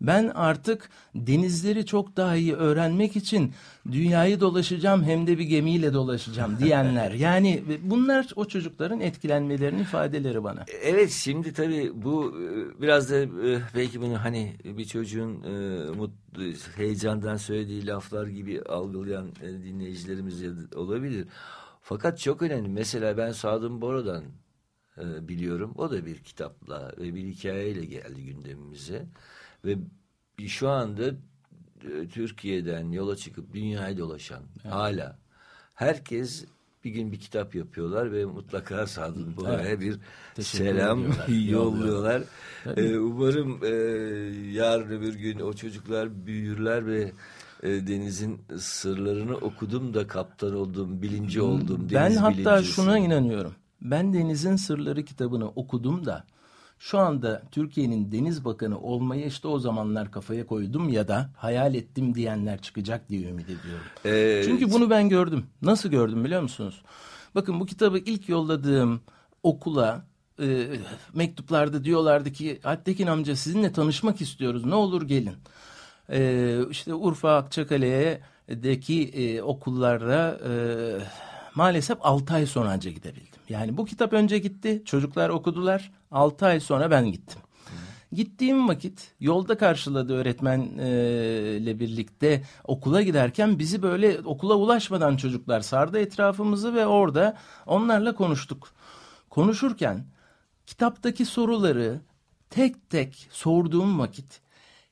[0.00, 3.52] ben artık denizleri çok daha iyi öğrenmek için
[3.92, 7.10] dünyayı dolaşacağım hem de bir gemiyle dolaşacağım diyenler.
[7.10, 10.64] Yani bunlar o çocukların etkilenmelerinin ifadeleri bana.
[10.82, 15.50] Evet şimdi tabii bu e, biraz da e, belki bunu hani bir çocuğun e,
[15.90, 16.42] mutlu,
[16.76, 20.42] heyecandan söylediği laflar gibi algılayan dinleyicilerimiz
[20.76, 21.26] olabilir.
[21.82, 22.68] Fakat çok önemli.
[22.68, 24.24] Mesela ben Sadım Bora'dan
[25.00, 25.74] e, biliyorum.
[25.78, 29.06] O da bir kitapla ve bir hikayeyle geldi gündemimize.
[29.64, 29.76] Ve
[30.46, 31.08] şu anda
[31.84, 35.18] e, Türkiye'den yola çıkıp dünyayı dolaşan hala
[35.74, 36.44] herkes
[36.84, 39.96] bir gün bir kitap yapıyorlar ve mutlaka Sadım Bora'ya bir
[40.34, 41.04] Teşekkür selam
[41.48, 42.22] yolluyorlar.
[42.76, 43.68] Ee, umarım e,
[44.52, 47.12] yarın öbür gün o çocuklar büyürler ve
[47.62, 51.88] e, denizin sırlarını okudum da kaptan oldum, bilinci oldum.
[51.92, 52.72] Ben deniz hatta bilincisi.
[52.72, 53.54] şuna inanıyorum.
[53.80, 56.24] Ben Deniz'in Sırları kitabını okudum da
[56.78, 62.14] şu anda Türkiye'nin Deniz Bakanı olmayı işte o zamanlar kafaya koydum ya da hayal ettim
[62.14, 63.84] diyenler çıkacak diye ümit ediyorum.
[64.04, 65.46] Ee, Çünkü bunu ben gördüm.
[65.62, 66.82] Nasıl gördüm biliyor musunuz?
[67.34, 69.00] Bakın bu kitabı ilk yolladığım
[69.42, 70.04] okula
[70.42, 70.66] e,
[71.14, 75.34] mektuplarda diyorlardı ki Alptekin amca sizinle tanışmak istiyoruz ne olur gelin.
[76.10, 80.52] E, işte Urfa Akçakale'deki e, okullarda e,
[81.54, 83.37] maalesef 6 ay sonra anca gidebildim.
[83.48, 87.40] Yani bu kitap önce gitti çocuklar okudular 6 ay sonra ben gittim.
[88.12, 96.74] Gittiğim vakit yolda karşıladı öğretmenle birlikte okula giderken bizi böyle okula ulaşmadan çocuklar sardı etrafımızı
[96.74, 98.68] ve orada onlarla konuştuk.
[99.30, 100.04] Konuşurken
[100.66, 102.00] kitaptaki soruları
[102.50, 104.40] tek tek sorduğum vakit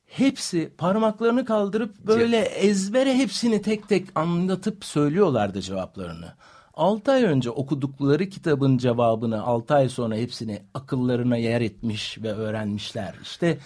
[0.05, 6.33] hepsi parmaklarını kaldırıp böyle ezbere hepsini tek tek anlatıp söylüyorlardı cevaplarını.
[6.77, 13.15] 6 ay önce okudukları kitabın cevabını 6 ay sonra hepsini akıllarına yer etmiş ve öğrenmişler.
[13.21, 13.57] İşte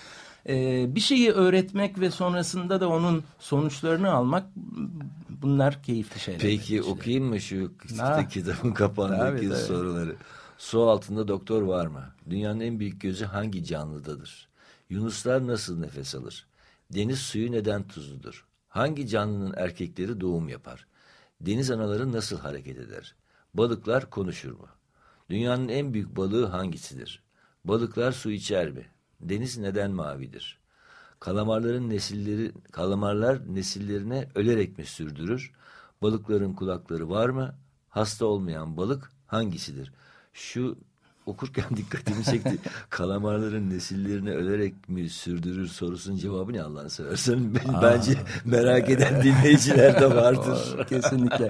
[0.50, 4.46] e, bir şeyi öğretmek ve sonrasında da onun sonuçlarını almak
[5.30, 6.42] bunlar keyifli şeyler.
[6.42, 6.92] Peki için.
[6.92, 8.28] okuyayım mı şu Ha.
[8.30, 9.60] kitabın kapağındaki Tabii, tabii.
[9.60, 10.16] soruları?
[10.58, 12.04] Su altında doktor var mı?
[12.30, 14.48] Dünyanın en büyük gözü hangi canlıdadır?
[14.90, 16.48] Yunuslar nasıl nefes alır?
[16.94, 18.46] Deniz suyu neden tuzludur?
[18.70, 20.88] Hangi canlının erkekleri doğum yapar?
[21.46, 23.16] Deniz anaları nasıl hareket eder?
[23.54, 24.68] Balıklar konuşur mu?
[25.30, 27.24] Dünyanın en büyük balığı hangisidir?
[27.66, 28.86] Balıklar su içer mi?
[29.22, 30.60] Deniz neden mavidir?
[31.20, 35.52] Kalamarların nesilleri, kalamarlar nesillerine ölerek mi sürdürür?
[36.02, 37.56] Balıkların kulakları var mı?
[37.90, 39.94] Hasta olmayan balık hangisidir?
[40.34, 40.78] Şu
[41.26, 42.58] okurken dikkatimi çekti.
[42.90, 47.56] Kalamarların nesillerini ölerek mi sürdürür sorusunun cevabı ne Allah'ını seversen.
[47.56, 48.14] Ben- Bence
[48.46, 50.86] merak eden dinleyiciler de vardır.
[50.90, 51.50] Kesinlikle.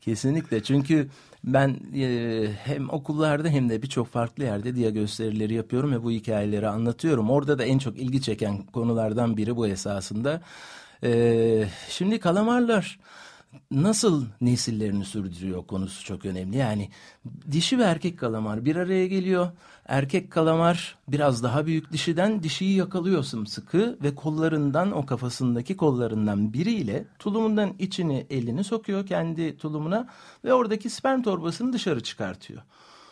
[0.00, 0.62] Kesinlikle.
[0.62, 1.08] Çünkü
[1.44, 6.68] ben e, hem okullarda hem de birçok farklı yerde diye gösterileri yapıyorum ve bu hikayeleri
[6.68, 7.30] anlatıyorum.
[7.30, 10.40] Orada da en çok ilgi çeken konulardan biri bu esasında.
[11.04, 12.98] E, şimdi kalamarlar
[13.70, 16.56] nasıl nesillerini sürdürüyor konusu çok önemli.
[16.56, 16.88] Yani
[17.50, 19.48] dişi ve erkek kalamar bir araya geliyor.
[19.86, 27.04] Erkek kalamar biraz daha büyük dişiden dişiyi yakalıyor sımsıkı ve kollarından o kafasındaki kollarından biriyle
[27.18, 30.08] tulumundan içini elini sokuyor kendi tulumuna
[30.44, 32.62] ve oradaki sperm torbasını dışarı çıkartıyor.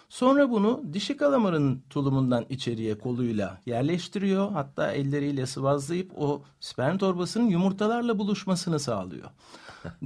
[0.09, 4.53] Sonra bunu dişi kalamarın tulumundan içeriye koluyla yerleştiriyor.
[4.53, 9.31] Hatta elleriyle sıvazlayıp o sperm torbasının yumurtalarla buluşmasını sağlıyor.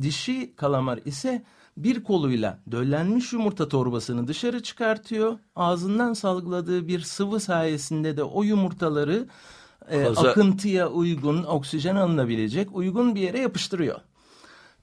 [0.00, 1.42] Dişi kalamar ise
[1.76, 5.38] bir koluyla döllenmiş yumurta torbasını dışarı çıkartıyor.
[5.56, 9.28] Ağzından salgıladığı bir sıvı sayesinde de o yumurtaları
[9.88, 14.00] e, Koza- akıntıya uygun, oksijen alınabilecek uygun bir yere yapıştırıyor.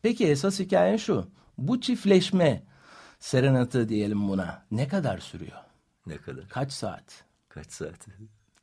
[0.01, 1.25] Peki esas hikaye şu.
[1.57, 2.63] Bu çiftleşme
[3.19, 5.57] serenatı diyelim buna ne kadar sürüyor?
[6.07, 6.49] Ne kadar?
[6.49, 7.23] Kaç saat?
[7.49, 8.07] Kaç saat?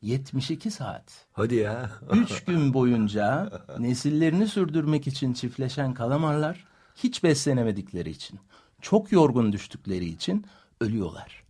[0.02, 1.26] 72 saat.
[1.32, 1.90] Hadi ya.
[2.12, 6.64] Üç gün boyunca nesillerini sürdürmek için çiftleşen kalamarlar
[6.96, 8.40] hiç beslenemedikleri için,
[8.80, 10.46] çok yorgun düştükleri için
[10.80, 11.42] ölüyorlar.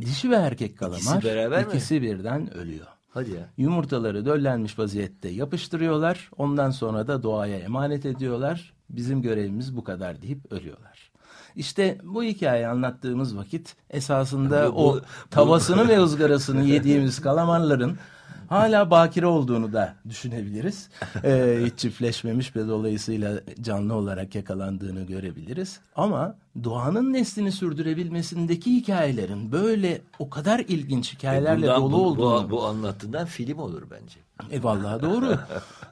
[0.00, 1.72] Dişi ve erkek kalamar İkisi beraber mi?
[1.72, 2.86] ikisi birden ölüyor.
[3.10, 3.48] Hadi ya.
[3.56, 6.30] Yumurtaları döllenmiş vaziyette yapıştırıyorlar.
[6.38, 8.72] Ondan sonra da doğaya emanet ediyorlar.
[8.90, 11.10] Bizim görevimiz bu kadar deyip ölüyorlar.
[11.56, 17.98] İşte bu hikayeyi anlattığımız vakit esasında Bu- bu- o tavasını ve ızgarasını yediğimiz kalamarların
[18.48, 20.88] hala bakire olduğunu da düşünebiliriz.
[21.24, 25.80] Ee, hiç çiftleşmemiş ve dolayısıyla canlı olarak yakalandığını görebiliriz.
[25.96, 26.34] Ama
[26.64, 32.46] doğanın neslini sürdürebilmesindeki hikayelerin böyle o kadar ilginç hikayelerle Bundan dolu bu, olduğunu...
[32.46, 34.20] bu, bu anlattığından film olur bence.
[34.50, 35.38] E vallahi doğru.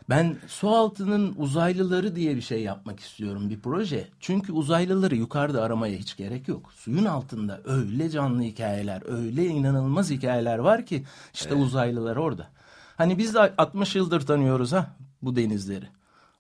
[0.08, 4.08] Ben su altının uzaylıları diye bir şey yapmak istiyorum bir proje.
[4.20, 6.72] Çünkü uzaylıları yukarıda aramaya hiç gerek yok.
[6.72, 12.48] Suyun altında öyle canlı hikayeler, öyle inanılmaz hikayeler var ki işte uzaylılar orada.
[12.96, 15.88] Hani biz de 60 yıldır tanıyoruz ha bu denizleri.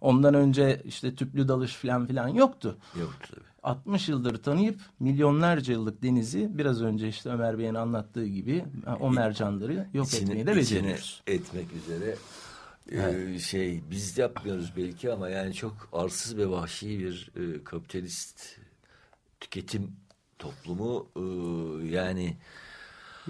[0.00, 2.78] Ondan önce işte tüplü dalış falan filan yoktu.
[3.00, 3.49] Yoktu tabii.
[3.62, 8.64] 60 yıldır tanıyıp milyonlarca yıllık denizi biraz önce işte Ömer Bey'in anlattığı gibi
[9.00, 11.22] o mercanları yok İçine- etmeyi de beceriyoruz.
[11.26, 12.16] etmek üzere
[12.92, 18.56] e, şey biz yapmıyoruz belki ama yani çok arsız ve vahşi bir e, kapitalist
[19.40, 19.92] tüketim
[20.38, 21.20] toplumu e,
[21.86, 22.36] yani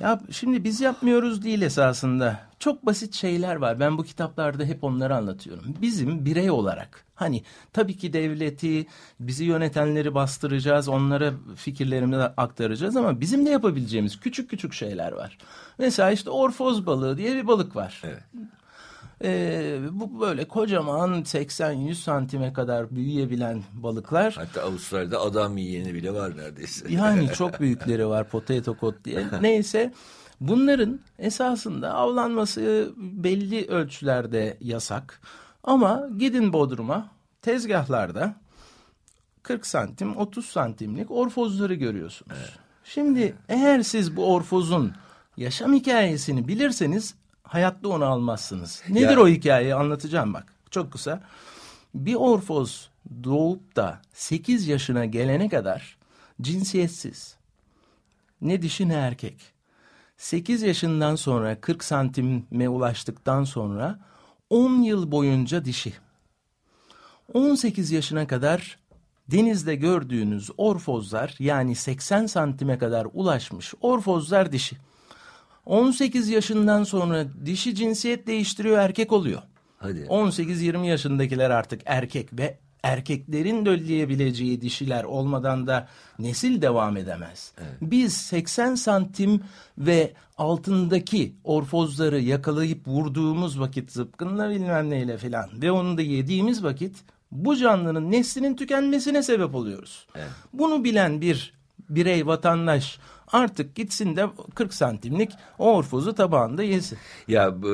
[0.00, 2.40] Ya şimdi biz yapmıyoruz değil esasında.
[2.58, 3.80] Çok basit şeyler var.
[3.80, 5.74] Ben bu kitaplarda hep onları anlatıyorum.
[5.82, 8.86] Bizim birey olarak hani tabii ki devleti,
[9.20, 15.38] bizi yönetenleri bastıracağız, onlara fikirlerimizi aktaracağız ama bizim de yapabileceğimiz küçük küçük şeyler var.
[15.78, 18.02] Mesela işte orfoz balığı diye bir balık var.
[18.04, 18.22] Evet.
[19.24, 24.34] Ee, bu böyle kocaman 80-100 santime kadar büyüyebilen balıklar.
[24.38, 26.92] hatta Avustralya'da adam yiyeni bile var neredeyse.
[26.92, 29.26] Yani çok büyükleri var potato cod diye.
[29.40, 29.92] Neyse
[30.40, 35.20] bunların esasında avlanması belli ölçülerde yasak.
[35.64, 37.08] Ama gidin Bodrum'a
[37.42, 38.34] tezgahlarda
[39.42, 42.38] 40 santim 30 santimlik orfozları görüyorsunuz.
[42.84, 44.92] Şimdi eğer siz bu orfozun
[45.36, 47.14] yaşam hikayesini bilirseniz
[47.50, 48.82] hayatta onu almazsınız.
[48.88, 51.22] Nedir Ya- o hikayeyi anlatacağım bak çok kısa.
[51.94, 52.90] Bir orfoz
[53.24, 55.98] doğup da 8 yaşına gelene kadar
[56.40, 57.36] cinsiyetsiz.
[58.40, 59.52] Ne dişi ne erkek.
[60.16, 63.98] 8 yaşından sonra 40 santime ulaştıktan sonra
[64.50, 65.92] 10 yıl boyunca dişi.
[67.34, 68.78] 18 yaşına kadar
[69.28, 74.76] denizde gördüğünüz orfozlar yani 80 santime kadar ulaşmış orfozlar dişi.
[75.66, 79.42] 18 yaşından sonra dişi cinsiyet değiştiriyor erkek oluyor.
[79.78, 80.00] Hadi.
[80.00, 87.52] 18-20 yaşındakiler artık erkek ve erkeklerin dölleyebileceği dişiler olmadan da nesil devam edemez.
[87.80, 89.40] Biz 80 santim
[89.78, 96.96] ve altındaki orfozları yakalayıp vurduğumuz vakit zıpkınla bilmem neyle filan ve onu da yediğimiz vakit
[97.32, 100.06] bu canlının neslinin tükenmesine sebep oluyoruz.
[100.52, 101.54] Bunu bilen bir
[101.90, 102.98] birey vatandaş
[103.32, 106.98] artık gitsin de 40 santimlik orfozu tabağında yesin.
[107.28, 107.68] Ya bu,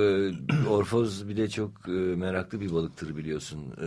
[0.71, 3.59] orfoz bir de çok e, meraklı bir balıktır biliyorsun.
[3.81, 3.87] E,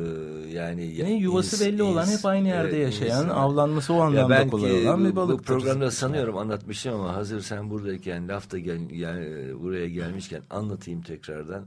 [0.50, 4.00] yani Ne yuvası ins- belli olan ins- hep aynı yerde evet, yaşayan insan- avlanması o
[4.02, 5.46] anlamda ben kolay olan bir bu- Bu balıktır.
[5.46, 9.26] programda sanıyorum anlatmışım ama hazır sen buradayken lafta gel, yani
[9.60, 11.66] buraya gelmişken anlatayım tekrardan.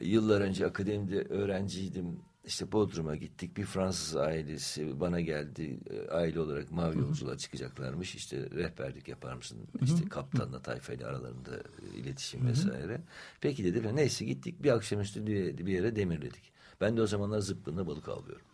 [0.00, 2.06] Yıllar önce akademide öğrenciydim.
[2.44, 3.56] İşte Bodrum'a gittik.
[3.56, 5.80] Bir Fransız ailesi bana geldi.
[5.90, 8.14] E, Aile olarak mavi yolculuğa çıkacaklarmış.
[8.14, 9.58] İşte rehberlik yapar mısın?
[9.82, 13.00] İşte kaptanla tayfayla aralarında e, iletişim vesaire.
[13.40, 13.96] Peki dedi.
[13.96, 14.62] Neyse gittik.
[14.62, 16.52] Bir akşamüstü bir yere demirledik.
[16.80, 18.46] Ben de o zamanlar zıpkınla balık avlıyorum.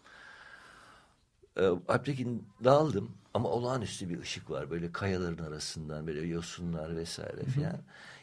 [1.56, 4.70] E, Alptekin daldım ama olağanüstü bir ışık var.
[4.70, 7.76] Böyle kayaların arasından böyle yosunlar vesaire filan.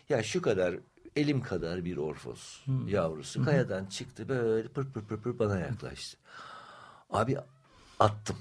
[0.10, 0.80] Ya şu kadar
[1.16, 6.18] elim kadar bir orfos yavrusu kayadan çıktı böyle pır pır pır pır bana yaklaştı.
[7.10, 7.38] Abi
[8.00, 8.38] attım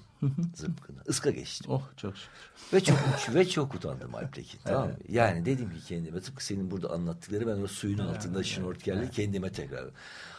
[0.55, 1.03] zıpkını.
[1.07, 1.71] Iska geçtim.
[1.71, 2.33] Oh çok şükür.
[2.73, 2.99] Ve çok
[3.35, 4.61] ve çok utandım Alptekin.
[4.65, 4.97] Tamam mı?
[5.09, 9.85] Yani dedim ki kendime tıpkı senin burada anlattıkları ben o suyun altında şnorkelle kendime tekrar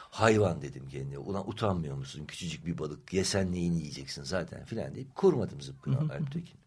[0.09, 1.17] hayvan dedim kendime.
[1.17, 2.25] Ulan utanmıyor musun?
[2.25, 6.59] Küçücük bir balık yesen neyini yiyeceksin zaten filan deyip kurmadım zıpkını Alptekin.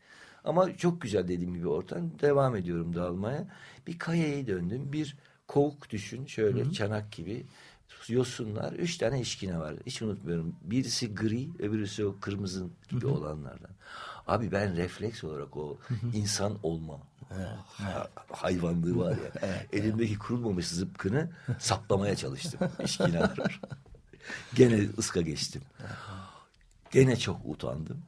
[0.45, 2.21] Ama çok güzel dediğim gibi ortam.
[2.21, 3.49] Devam ediyorum dalmaya.
[3.87, 4.93] Bir kayaya döndüm.
[4.93, 5.17] Bir
[5.49, 7.47] kovuk düşün şöyle çanak gibi.
[8.09, 8.73] Yosunlar.
[8.73, 9.75] Üç tane eşkine var.
[9.87, 10.55] Hiç unutmuyorum.
[10.63, 13.71] Birisi gri, öbürüsü o kırmızı gibi olanlardan.
[14.27, 15.79] Abi ben refleks olarak o
[16.15, 16.99] insan olma
[17.67, 19.67] ha- hayvanlığı var ya.
[19.73, 22.61] Elimdeki kurulmamış zıpkını saplamaya çalıştım.
[22.85, 23.61] İşkinalar.
[24.55, 25.63] Gene ıska geçtim.
[26.91, 27.99] Gene çok utandım.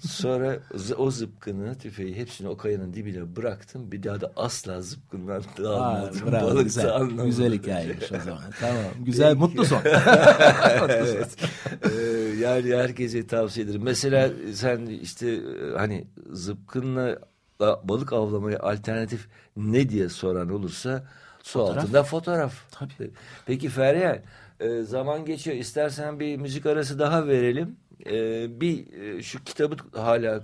[0.00, 0.58] Sonra
[0.98, 3.92] o zıpkını, tüfeği hepsini o kayanın dibine bıraktım.
[3.92, 6.32] Bir daha da asla zıpkından dağılmadım.
[6.32, 7.26] bravo, Balık güzel, anlamadım.
[7.26, 8.42] güzel hikayeymiş o zaman.
[8.60, 8.82] Tamam.
[9.00, 9.80] Güzel, mutlu son.
[10.88, 11.36] evet.
[11.82, 12.02] Ee,
[12.40, 13.82] yani herkese tavsiye ederim.
[13.84, 15.40] Mesela sen işte e,
[15.76, 17.18] hani zıpkınla
[17.60, 21.04] balık avlamaya alternatif ne diye soran olursa
[21.42, 21.82] su Fotoğraf.
[21.84, 22.54] altında fotoğraf.
[22.70, 23.10] Tabii.
[23.46, 24.18] Peki Feryal
[24.60, 25.56] e, zaman geçiyor.
[25.56, 27.76] İstersen bir müzik arası daha verelim.
[28.06, 30.42] E, bir e, şu kitabı hala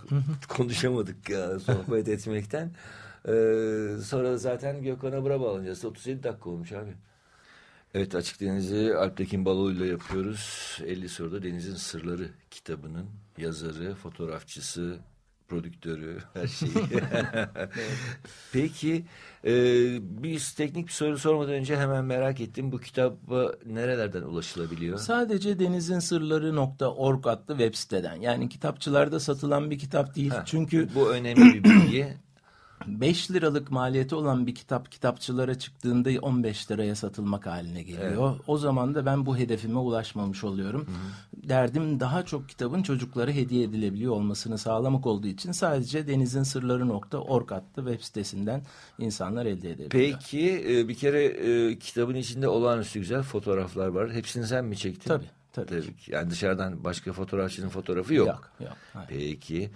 [0.49, 2.71] konuşamadık ya sohbet etmekten.
[3.29, 3.33] E,
[4.05, 5.85] sonra zaten Gökhan Abra bağlanacağız.
[5.85, 6.95] 37 dakika olmuş abi.
[7.95, 10.79] Evet Açık Deniz'i Alptekin Baloğlu'yla yapıyoruz.
[10.87, 13.07] 50 soruda Deniz'in Sırları kitabının
[13.39, 14.99] yazarı, fotoğrafçısı,
[15.53, 16.73] prodüktörü, her şeyi.
[18.53, 19.05] Peki
[19.45, 19.53] e,
[20.23, 22.73] biz teknik bir soru sormadan önce hemen merak ettim.
[22.73, 24.99] Bu kitaba nerelerden ulaşılabiliyor?
[24.99, 28.17] Sadece denizinsırları.org adlı web siteden.
[28.17, 30.33] Yani kitapçılarda satılan bir kitap değil.
[30.47, 32.17] Çünkü Bu önemli bir bilgi.
[32.87, 38.37] 5 liralık maliyeti olan bir kitap kitapçılara çıktığında 15 liraya satılmak haline geliyor.
[38.47, 40.87] O zaman da ben bu hedefime ulaşmamış oluyorum.
[41.37, 48.01] Derdim daha çok kitabın çocuklara hediye edilebiliyor olmasını sağlamak olduğu için sadece denizinsırları.org adlı web
[48.01, 48.63] sitesinden
[48.99, 50.19] insanlar elde edebiliyor.
[50.21, 54.13] Peki e, bir kere e, kitabın içinde olağanüstü güzel fotoğraflar var.
[54.13, 55.09] Hepsini sen mi çektin?
[55.09, 56.13] Tabii, tabii ki.
[56.13, 58.29] Yani dışarıdan başka fotoğrafçının fotoğrafı yok.
[58.29, 59.09] Yok, yok, hayır.
[59.09, 59.71] Peki.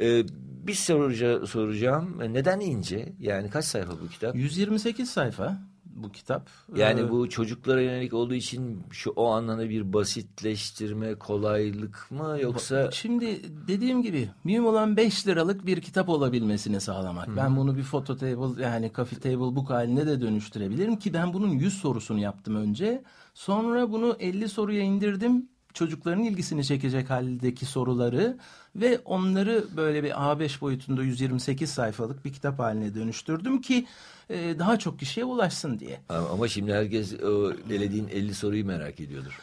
[0.00, 0.24] Ee,
[0.66, 2.18] bir soruca, soracağım.
[2.18, 3.12] Neden ince?
[3.18, 4.36] Yani kaç sayfa bu kitap?
[4.36, 5.58] 128 sayfa
[6.02, 6.50] bu kitap.
[6.76, 12.90] Yani Ee, bu çocuklara yönelik olduğu için şu o anlamda bir basitleştirme, kolaylık mı yoksa
[12.90, 17.36] Şimdi dediğim gibi mühim olan 5 liralık bir kitap olabilmesini sağlamak.
[17.36, 21.48] Ben bunu bir photo table yani coffee table book haline de dönüştürebilirim ki ben bunun
[21.48, 23.02] 100 sorusunu yaptım önce.
[23.34, 25.48] Sonra bunu 50 soruya indirdim.
[25.74, 28.38] Çocukların ilgisini çekecek haldeki soruları
[28.76, 33.86] ve onları böyle bir A5 boyutunda 128 sayfalık bir kitap haline dönüştürdüm ki
[34.30, 36.00] e, daha çok kişiye ulaşsın diye.
[36.32, 39.40] ama şimdi herkes o elediğin 50 soruyu merak ediyordur.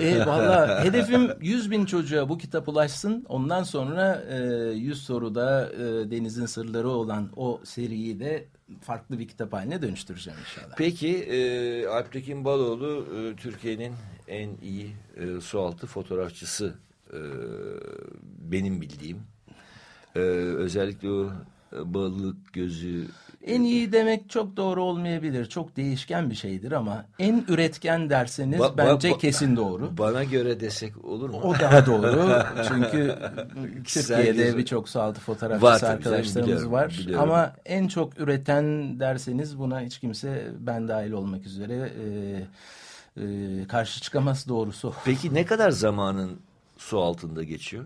[0.00, 3.24] E, Valla hedefim 100 bin çocuğa bu kitap ulaşsın.
[3.28, 4.36] Ondan sonra e,
[4.72, 8.48] 100 soruda e, Deniz'in Sırları olan o seriyi de
[8.80, 10.74] farklı bir kitap haline dönüştüreceğim inşallah.
[10.78, 13.94] Peki e, Alptekin Baloğlu e, Türkiye'nin
[14.28, 16.74] en iyi e, sualtı fotoğrafçısı
[17.12, 17.18] e,
[18.38, 19.18] benim bildiğim.
[20.16, 21.32] E, özellikle o
[21.72, 23.08] e, balık gözü
[23.48, 25.46] En iyi demek çok doğru olmayabilir.
[25.46, 29.98] Çok değişken bir şeydir ama en üretken derseniz Ba- ba- bence ba- kesin doğru.
[29.98, 31.40] bana göre desek olur mu?
[31.42, 32.32] O daha doğru.
[32.68, 33.18] Çünkü
[33.84, 36.96] Türkiye'de birçok sualtı Var fotoğrafçısı canım, arkadaşlarımız biliyorum, var.
[36.98, 37.22] biliyorum.
[37.22, 42.04] Ama en çok üreten derseniz buna hiç kimse ben dahil olmak üzere e,
[43.22, 44.94] e, karşı çıkamaz doğrusu.
[45.04, 46.40] Peki ne kadar zamanın
[46.78, 47.84] su altında geçiyor?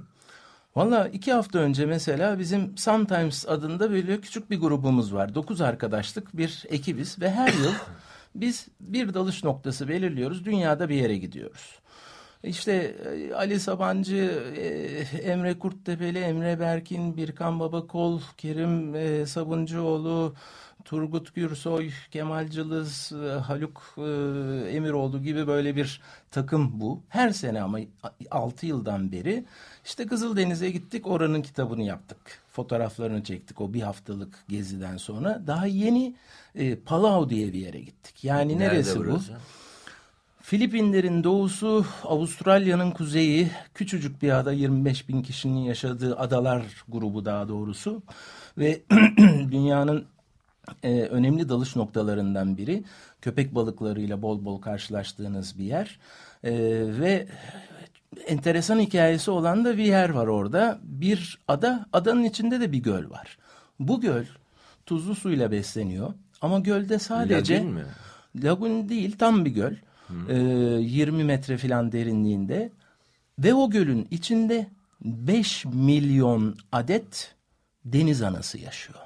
[0.76, 5.34] Valla iki hafta önce mesela bizim Sometimes adında böyle küçük bir grubumuz var.
[5.34, 7.72] Dokuz arkadaşlık bir ekibiz ve her yıl
[8.34, 10.44] biz bir dalış noktası belirliyoruz.
[10.44, 11.78] Dünyada bir yere gidiyoruz.
[12.44, 14.62] İşte e, Ali Sabancı, e,
[15.18, 20.34] Emre Kurttepeli, Emre Berkin, Birkan Babakol, Kerim e, Sabuncuoğlu,
[20.84, 24.02] Turgut Gürsoy, Kemal Cılız, e, Haluk e,
[24.70, 27.02] Emiroğlu gibi böyle bir takım bu.
[27.08, 27.78] Her sene ama
[28.30, 29.44] 6 yıldan beri
[29.84, 32.18] işte Kızıldeniz'e gittik oranın kitabını yaptık.
[32.52, 35.42] Fotoğraflarını çektik o bir haftalık geziden sonra.
[35.46, 36.14] Daha yeni
[36.54, 38.24] e, Palau diye bir yere gittik.
[38.24, 39.04] Yani neresi bu?
[39.04, 39.32] burası?
[40.42, 48.02] Filipinlerin doğusu, Avustralya'nın kuzeyi, küçücük bir ada 25 bin kişinin yaşadığı adalar grubu daha doğrusu
[48.58, 48.80] ve
[49.50, 50.06] dünyanın
[50.82, 52.84] e, önemli dalış noktalarından biri.
[53.20, 55.98] Köpek balıklarıyla bol bol karşılaştığınız bir yer
[56.44, 56.52] e,
[57.00, 57.26] ve
[58.26, 60.78] enteresan hikayesi olan da bir yer var orada.
[60.82, 63.38] Bir ada, adanın içinde de bir göl var.
[63.80, 64.24] Bu göl
[64.86, 67.54] tuzlu suyla besleniyor ama gölde sadece...
[67.54, 67.84] Lagun mi?
[68.36, 69.74] Lagun değil tam bir göl.
[70.28, 72.72] Ee, 20 metre falan derinliğinde.
[73.38, 74.66] Ve o gölün içinde
[75.00, 77.34] 5 milyon adet
[77.84, 78.98] deniz anası yaşıyor.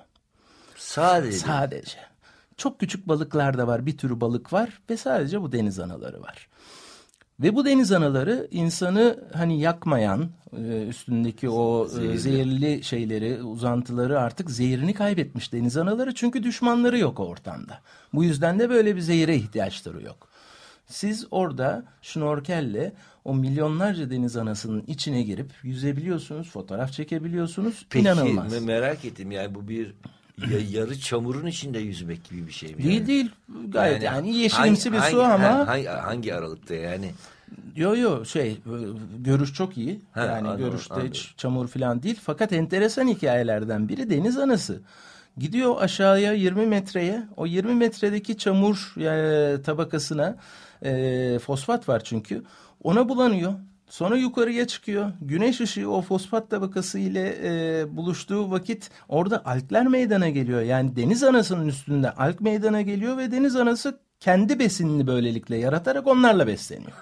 [0.77, 1.39] Sadece.
[1.39, 1.99] Sadece.
[2.57, 3.87] Çok küçük balıklar da var.
[3.87, 6.49] Bir tür balık var ve sadece bu deniz anaları var.
[7.41, 12.19] Ve bu deniz anaları insanı hani yakmayan e, üstündeki o e, Zehirli.
[12.19, 16.15] zehirli şeyleri, uzantıları artık zehirini kaybetmiş deniz anaları.
[16.15, 17.79] Çünkü düşmanları yok ortamda.
[18.13, 20.29] Bu yüzden de böyle bir zehire ihtiyaçları yok.
[20.87, 22.93] Siz orada şnorkelle
[23.25, 27.87] o milyonlarca deniz anasının içine girip yüzebiliyorsunuz, fotoğraf çekebiliyorsunuz.
[27.91, 28.53] Peki İnanılmaz.
[28.55, 29.95] me- merak ettim yani bu bir
[30.51, 32.83] ya- yarı çamurun içinde yüzmek gibi bir şey mi?
[32.83, 33.07] Değil yani?
[33.07, 33.31] değil.
[33.69, 37.11] Gayet yani, yeşilimsi hangi- bir su hangi- ama hangi, hangi aralıkta yani?
[37.77, 38.57] Yo yo şey
[39.19, 40.01] görüş çok iyi.
[40.15, 41.11] He, yani anladım, görüşte anladım.
[41.13, 42.21] hiç çamur falan değil.
[42.23, 44.81] Fakat enteresan hikayelerden biri deniz anası.
[45.39, 47.23] Gidiyor aşağıya 20 metreye.
[47.37, 50.37] O 20 metredeki çamur e, tabakasına
[50.85, 52.43] e, fosfat var çünkü.
[52.83, 53.53] Ona bulanıyor.
[53.91, 55.13] Sonra yukarıya çıkıyor.
[55.21, 60.61] Güneş ışığı o fosfat tabakası ile e, buluştuğu vakit orada algler meydana geliyor.
[60.61, 66.47] Yani deniz anasının üstünde alg meydana geliyor ve deniz anası kendi besinini böylelikle yaratarak onlarla
[66.47, 66.93] besleniyor.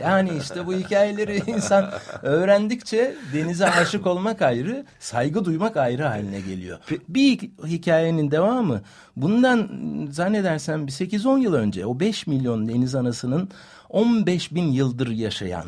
[0.00, 1.90] Yani işte bu hikayeleri insan
[2.22, 6.78] öğrendikçe denize aşık olmak ayrı, saygı duymak ayrı haline geliyor.
[7.08, 8.82] Bir hikayenin devamı
[9.16, 9.70] bundan
[10.10, 13.48] zannedersem bir 8-10 yıl önce o 5 milyon deniz anasının
[13.88, 15.64] 15 bin yıldır yaşayan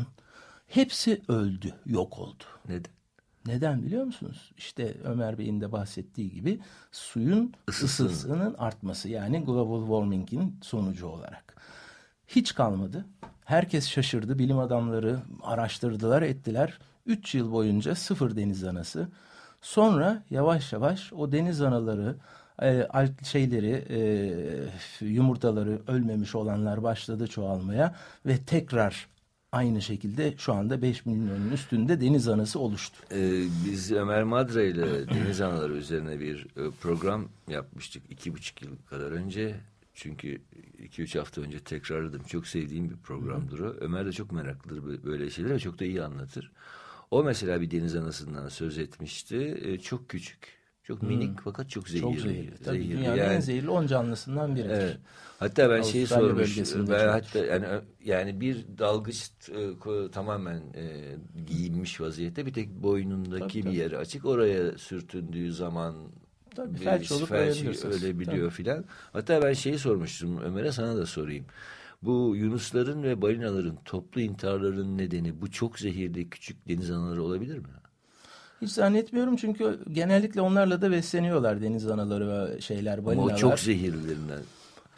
[0.66, 2.44] hepsi öldü, yok oldu.
[2.68, 2.94] Neden?
[3.46, 4.52] Neden biliyor musunuz?
[4.56, 6.60] İşte Ömer Bey'in de bahsettiği gibi
[6.92, 8.06] suyun Isısı.
[8.06, 11.56] ısısının artması yani global warming'in sonucu olarak.
[12.28, 13.04] Hiç kalmadı.
[13.44, 14.38] Herkes şaşırdı.
[14.38, 16.78] Bilim adamları araştırdılar, ettiler.
[17.06, 19.08] Üç yıl boyunca sıfır deniz anası.
[19.62, 22.16] Sonra yavaş yavaş o deniz anaları,
[22.62, 23.84] e, alt şeyleri,
[25.00, 27.94] e, yumurtaları ölmemiş olanlar başladı çoğalmaya
[28.26, 29.08] ve tekrar
[29.54, 32.96] aynı şekilde şu anda 5 milyonun üstünde deniz anası oluştu.
[33.12, 38.76] Ee, biz Ömer Madra ile deniz anaları üzerine bir e, program yapmıştık iki buçuk yıl
[38.90, 39.54] kadar önce.
[39.94, 40.40] Çünkü
[40.78, 42.22] iki üç hafta önce tekrarladım.
[42.22, 43.76] Çok sevdiğim bir programdır o.
[43.80, 46.52] Ömer de çok meraklıdır bö- böyle şeyler ve çok da iyi anlatır.
[47.10, 49.60] O mesela bir deniz anasından söz etmişti.
[49.64, 50.63] E, çok küçük.
[50.84, 52.02] Çok minik fakat çok zehirli.
[52.02, 52.54] Çok zehirli.
[52.64, 52.98] Tabii Zehirli.
[52.98, 54.70] dünyanın Yani- en zehirli 10 canlısından biridir.
[54.70, 54.96] Evet.
[55.38, 56.48] Hatta ben şeyi Avustralya sormuş.
[56.50, 57.66] bölgesinde Ben hatta yani
[58.04, 61.16] yani bir dalgıç e, tamamen e,
[61.46, 63.76] giyinmiş vaziyette bir tek boynundaki Tabii, bir tabii.
[63.76, 64.24] yeri açık.
[64.24, 65.94] Oraya sürtündüğü zaman
[66.56, 68.02] Tabii, bir felç olup ölebilirsiniz.
[68.04, 68.84] ölebiliyor filan.
[69.12, 71.44] Hatta ben şeyi sormuştum Ömer'e sana da sorayım.
[72.02, 77.64] Bu yunusların ve balinaların toplu intiharlarının nedeni bu çok zehirli küçük deniz anaları olabilir mi?
[78.64, 83.34] Hiç zannetmiyorum çünkü genellikle onlarla da besleniyorlar deniz anaları ve şeyler, Ama balinalar.
[83.34, 84.40] o çok zehirlilerinden.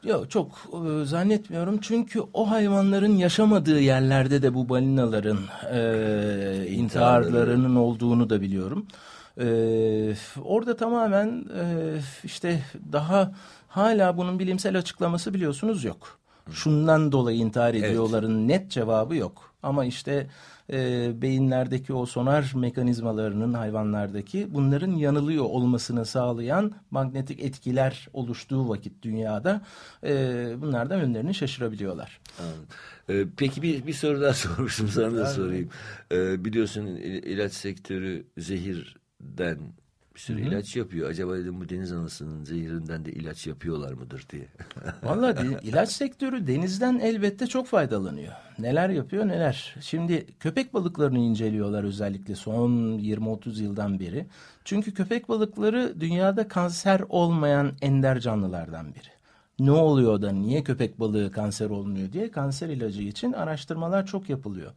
[0.05, 5.39] Yok çok e, zannetmiyorum çünkü o hayvanların yaşamadığı yerlerde de bu balinaların
[5.73, 8.87] e, intiharlarının olduğunu da biliyorum.
[9.41, 9.47] E,
[10.45, 11.65] orada tamamen e,
[12.25, 12.63] işte
[12.93, 13.33] daha
[13.69, 16.19] hala bunun bilimsel açıklaması biliyorsunuz yok.
[16.51, 19.53] Şundan dolayı intihar ediyorların net cevabı yok.
[19.63, 20.27] Ama işte
[20.73, 29.61] e, beyinlerdeki o sonar mekanizmalarının hayvanlardaki bunların yanılıyor olmasını sağlayan magnetik etkiler oluştuğu vakit dünyada
[30.05, 30.13] e,
[30.61, 32.21] bunlardan önlerini şaşırabiliyorlar.
[32.41, 32.67] Anladım.
[33.09, 35.69] Ee, peki bir, bir soru daha sormuştum sana da sorayım.
[36.13, 39.59] Ee, biliyorsun il- ilaç sektörü zehirden
[40.17, 41.11] bir sürü ilaç yapıyor.
[41.11, 44.47] Acaba dedim bu deniz anasının zehirinden de ilaç yapıyorlar mıdır diye.
[45.03, 48.33] Vallahi de- ilaç sektörü denizden elbette çok faydalanıyor.
[48.59, 49.75] Neler yapıyor neler.
[49.81, 54.27] Şimdi köpek balıklarını inceliyorlar özellikle son 20-30 yıldan beri.
[54.65, 59.09] Çünkü köpek balıkları dünyada kanser olmayan ender canlılardan biri.
[59.59, 64.73] Ne oluyor da niye köpek balığı kanser olmuyor diye kanser ilacı için araştırmalar çok yapılıyor.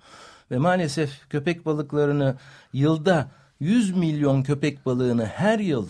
[0.51, 2.35] Ve maalesef köpek balıklarını
[2.73, 5.87] yılda 100 milyon köpek balığını her yıl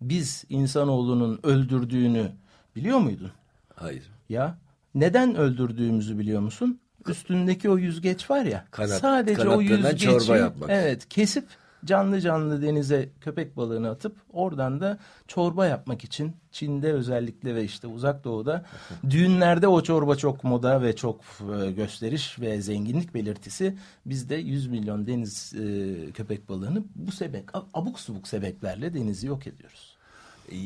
[0.00, 2.32] biz insanoğlunun öldürdüğünü
[2.76, 3.30] biliyor muydun?
[3.74, 4.02] Hayır.
[4.28, 4.58] Ya
[4.94, 6.80] neden öldürdüğümüzü biliyor musun?
[7.08, 8.64] Üstündeki o yüzgeç var ya.
[8.70, 10.70] Kanat- sadece o yüzgeci çorba yapmak.
[10.70, 11.44] evet kesip
[11.84, 17.86] canlı canlı denize köpek balığını atıp oradan da çorba yapmak için Çin'de özellikle ve işte
[17.86, 18.64] uzak doğuda
[19.10, 23.76] düğünlerde o çorba çok moda ve çok e, gösteriş ve zenginlik belirtisi
[24.06, 29.98] bizde 100 milyon deniz e, köpek balığını bu sebep abuk subuk sebeplerle denizi yok ediyoruz.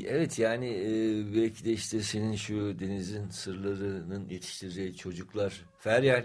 [0.06, 0.90] Evet yani e,
[1.34, 6.24] belki de işte senin şu denizin sırlarının yetiştireceği çocuklar Feryal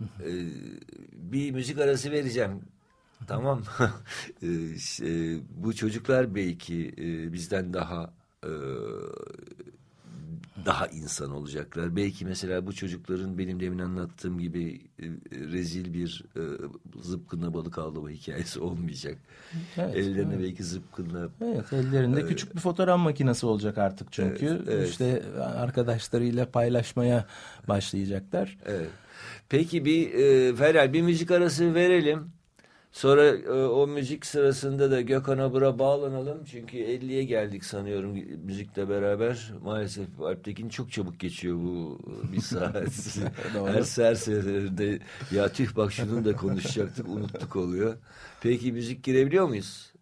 [0.00, 0.30] e,
[1.12, 2.60] bir müzik arası vereceğim.
[3.26, 3.62] Tamam.
[4.42, 8.14] e, şey, bu çocuklar belki e, bizden daha
[8.44, 8.50] e,
[10.66, 11.96] daha insan olacaklar.
[11.96, 16.42] Belki mesela bu çocukların benim demin anlattığım gibi e, rezil bir e,
[17.02, 19.18] zıpkınla balık avlama hikayesi olmayacak.
[19.76, 20.44] Evet, Ellerine evet.
[20.44, 21.28] belki zıpkınla.
[21.44, 24.46] Evet ellerinde ee, küçük bir fotoğraf makinesi olacak artık çünkü.
[24.46, 24.88] Evet, evet.
[24.88, 27.26] işte arkadaşlarıyla paylaşmaya
[27.68, 28.58] başlayacaklar.
[28.66, 28.90] Evet.
[29.48, 32.33] Peki bir e, Feral bir müzik arası verelim.
[32.94, 36.44] Sonra e, o müzik sırasında da Gökhan Abur'a bağlanalım.
[36.44, 38.10] Çünkü 50'ye geldik sanıyorum
[38.44, 39.52] müzikle beraber.
[39.62, 42.76] Maalesef Alptekin çok çabuk geçiyor bu e, bir saat.
[43.66, 44.98] her serserde
[45.30, 47.96] ya tüh bak şunu da konuşacaktık unuttuk oluyor.
[48.40, 49.92] Peki müzik girebiliyor muyuz?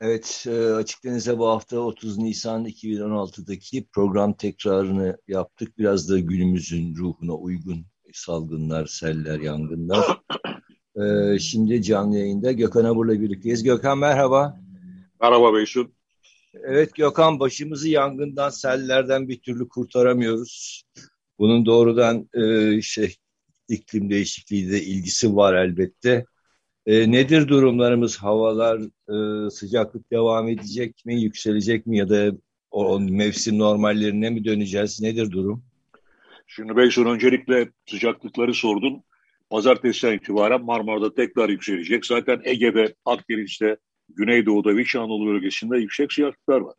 [0.00, 5.78] Evet, e, Açık Deniz'e bu hafta 30 Nisan 2016'daki program tekrarını yaptık.
[5.78, 10.20] Biraz da günümüzün ruhuna uygun salgınlar, seller, yangınlar.
[10.98, 13.62] Ee, şimdi canlı yayında Gökhan Abur'la birlikteyiz.
[13.62, 14.60] Gökhan merhaba.
[15.20, 15.92] Merhaba Beysun.
[16.54, 20.82] Evet Gökhan başımızı yangından, sellerden bir türlü kurtaramıyoruz.
[21.38, 23.14] Bunun doğrudan e, şey
[23.68, 26.24] iklim değişikliği de ilgisi var elbette.
[26.86, 28.16] E, nedir durumlarımız?
[28.16, 28.80] Havalar,
[29.46, 32.32] e, sıcaklık devam edecek mi, yükselecek mi ya da
[32.70, 35.00] o mevsim normallerine mi döneceğiz?
[35.00, 35.64] Nedir durum?
[36.46, 39.02] Şimdi Beysun öncelikle sıcaklıkları sordun.
[39.50, 42.06] Pazartesiden itibaren Marmara'da tekrar yükselecek.
[42.06, 43.76] Zaten Ege'de, Akdeniz'de,
[44.08, 46.74] Güneydoğu'da ve İç Anadolu bölgesinde yüksek sıcaklıklar var.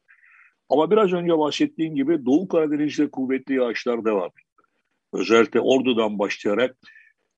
[0.69, 4.67] Ama biraz önce bahsettiğim gibi Doğu Karadeniz'de kuvvetli yağışlar devam ediyor.
[5.13, 6.77] Özellikle Ordu'dan başlayarak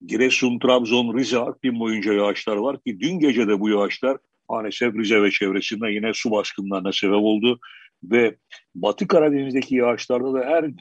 [0.06, 4.18] Giresun, Trabzon, Rize, Artvin boyunca yağışlar var ki dün gece de bu yağışlar
[4.50, 7.60] maalesef Rize ve çevresinde yine su baskınlarına sebep oldu.
[8.04, 8.36] Ve
[8.76, 10.72] Batı Karadeniz'deki yağışlarda da her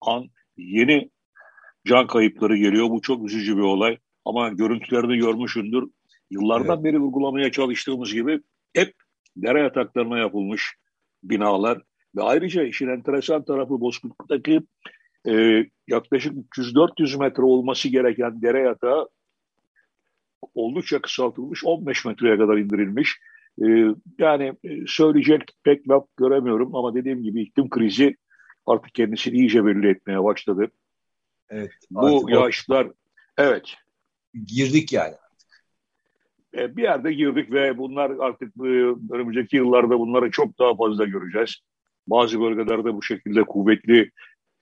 [0.00, 1.10] an yeni
[1.88, 2.90] can kayıpları geliyor.
[2.90, 3.98] Bu çok üzücü bir olay.
[4.24, 5.84] Ama görüntülerde görmüşündür.
[6.30, 6.84] Yıllardan evet.
[6.84, 8.40] beri uygulamaya çalıştığımız gibi
[8.74, 8.94] hep
[9.36, 10.76] dere yataklarına yapılmış
[11.22, 11.78] binalar.
[12.16, 14.60] Ve ayrıca işin enteresan tarafı Bozkurt'taki
[15.28, 19.08] e, yaklaşık 300-400 metre olması gereken dere yatağı
[20.54, 23.18] oldukça kısaltılmış 15 metreye kadar indirilmiş.
[23.62, 23.66] E,
[24.18, 28.16] yani e, söyleyecek pek laf göremiyorum ama dediğim gibi iklim krizi
[28.66, 30.70] artık kendisini iyice belli etmeye başladı.
[31.50, 31.70] Evet.
[31.90, 32.92] Bu yaşlar o...
[33.38, 33.74] evet.
[34.46, 35.14] Girdik yani.
[36.54, 38.68] E, bir yerde girdik ve bunlar artık e,
[39.14, 41.56] önümüzdeki yıllarda bunları çok daha fazla göreceğiz.
[42.06, 44.10] Bazı bölgelerde bu şekilde kuvvetli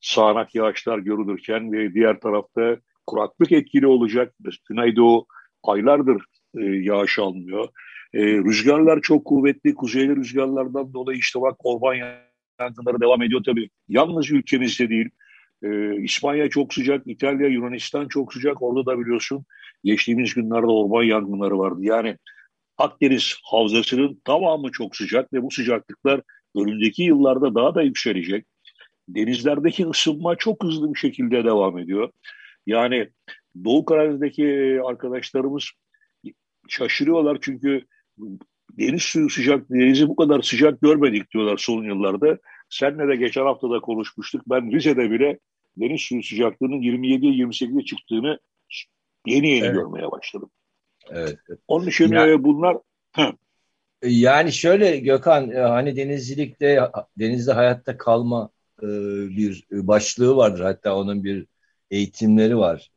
[0.01, 2.77] sağanak yağışlar görülürken ve diğer tarafta
[3.07, 4.35] kuraklık etkili olacak.
[4.69, 5.27] Güneydoğu
[5.63, 6.25] aylardır
[6.59, 7.69] e, yağış almıyor.
[8.15, 9.75] E, rüzgarlar çok kuvvetli.
[9.75, 11.95] Kuzeyli rüzgarlardan dolayı işte bak orman
[12.61, 13.71] yangınları devam ediyor tabii.
[13.89, 15.09] Yalnız ülkemizde değil,
[15.63, 18.63] ee, İspanya çok sıcak, İtalya, Yunanistan çok sıcak.
[18.63, 19.45] Orada da biliyorsun
[19.85, 21.79] geçtiğimiz günlerde orman yangınları vardı.
[21.81, 22.17] Yani
[22.79, 26.21] Akdeniz havzasının tamamı çok sıcak ve bu sıcaklıklar
[26.57, 28.47] önündeki yıllarda daha da yükselecek.
[29.09, 32.11] Denizlerdeki ısınma çok hızlı bir şekilde devam ediyor.
[32.67, 33.09] Yani
[33.65, 35.71] Doğu Karadeniz'deki arkadaşlarımız
[36.69, 37.85] şaşırıyorlar çünkü
[38.71, 42.39] deniz suyu sıcak, denizi bu kadar sıcak görmedik diyorlar son yıllarda.
[42.69, 44.43] Senle de geçen hafta da konuşmuştuk.
[44.47, 45.39] Ben Rize'de bile
[45.77, 48.39] deniz suyu sıcaklığının 27'ye 28'e çıktığını
[49.27, 49.75] yeni yeni evet.
[49.75, 50.51] görmeye başladım.
[51.11, 51.39] Evet.
[51.69, 52.77] Onun için yani, e, bunlar
[54.03, 56.81] e, yani şöyle Gökhan e, hani denizcilikte
[57.19, 58.51] denizde hayatta kalma
[58.83, 60.61] bir başlığı vardır.
[60.61, 61.47] Hatta onun bir
[61.91, 62.91] eğitimleri var.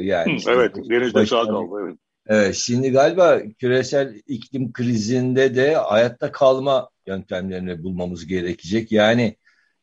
[0.00, 1.98] Yani işte evet denizde sağ kalma evet.
[2.26, 8.92] Evet, şimdi galiba küresel iklim krizinde de hayatta kalma yöntemlerini bulmamız gerekecek.
[8.92, 9.36] Yani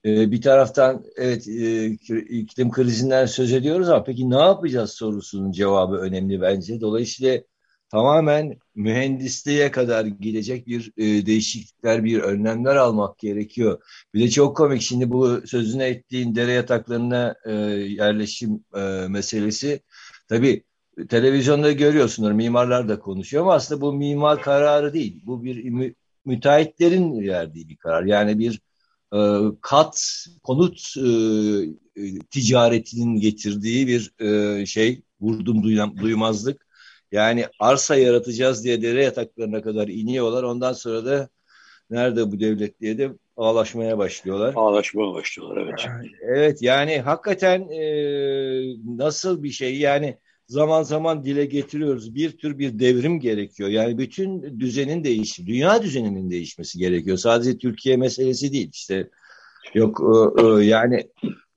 [0.06, 1.86] e, bir taraftan evet e,
[2.30, 6.82] iklim krizinden söz ediyoruz ama peki ne yapacağız sorusunun cevabı önemli bence.
[6.82, 7.42] Dolayısıyla
[7.92, 13.82] tamamen mühendisliğe kadar gidecek bir e, değişiklikler, bir önlemler almak gerekiyor.
[14.14, 19.82] Bir de çok komik şimdi bu sözüne ettiğin dere yataklarına e, yerleşim e, meselesi.
[20.30, 20.64] Tabii
[21.10, 25.22] televizyonda görüyorsunuz mimarlar da konuşuyor ama aslında bu mimar kararı değil.
[25.26, 25.56] Bu bir
[26.26, 28.04] müteahhitlerin verdiği bir karar.
[28.04, 28.62] Yani bir
[29.14, 29.20] e,
[29.62, 31.10] kat konut e,
[31.96, 35.64] e, ticaretinin getirdiği bir e, şey vurdum
[35.98, 36.68] duymazlık.
[37.12, 40.44] Yani arsa yaratacağız diye dere yataklarına kadar iniyorlar.
[40.44, 41.30] Ondan sonra da
[41.90, 44.54] nerede bu devlet diye de ağlaşmaya başlıyorlar.
[44.56, 45.88] Ağlaşmaya başlıyorlar evet.
[46.22, 47.84] Evet yani hakikaten e,
[48.98, 50.18] nasıl bir şey yani
[50.52, 52.16] zaman zaman dile getiriyoruz.
[52.16, 53.70] Bir tür bir devrim gerekiyor.
[53.70, 57.18] Yani bütün düzenin değişi, dünya düzeninin değişmesi gerekiyor.
[57.18, 58.70] Sadece Türkiye meselesi değil.
[58.74, 59.10] İşte
[59.74, 60.02] yok
[60.38, 61.08] e, e, yani e,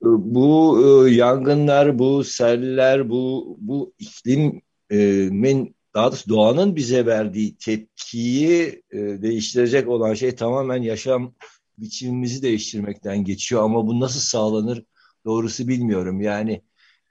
[0.03, 0.79] bu
[1.11, 10.35] yangınlar, bu seller, bu bu iklimin daha doğrusu doğanın bize verdiği tepkiyi değiştirecek olan şey
[10.35, 11.35] tamamen yaşam
[11.79, 13.63] biçimimizi değiştirmekten geçiyor.
[13.63, 14.85] Ama bu nasıl sağlanır
[15.25, 16.21] doğrusu bilmiyorum.
[16.21, 16.63] Yani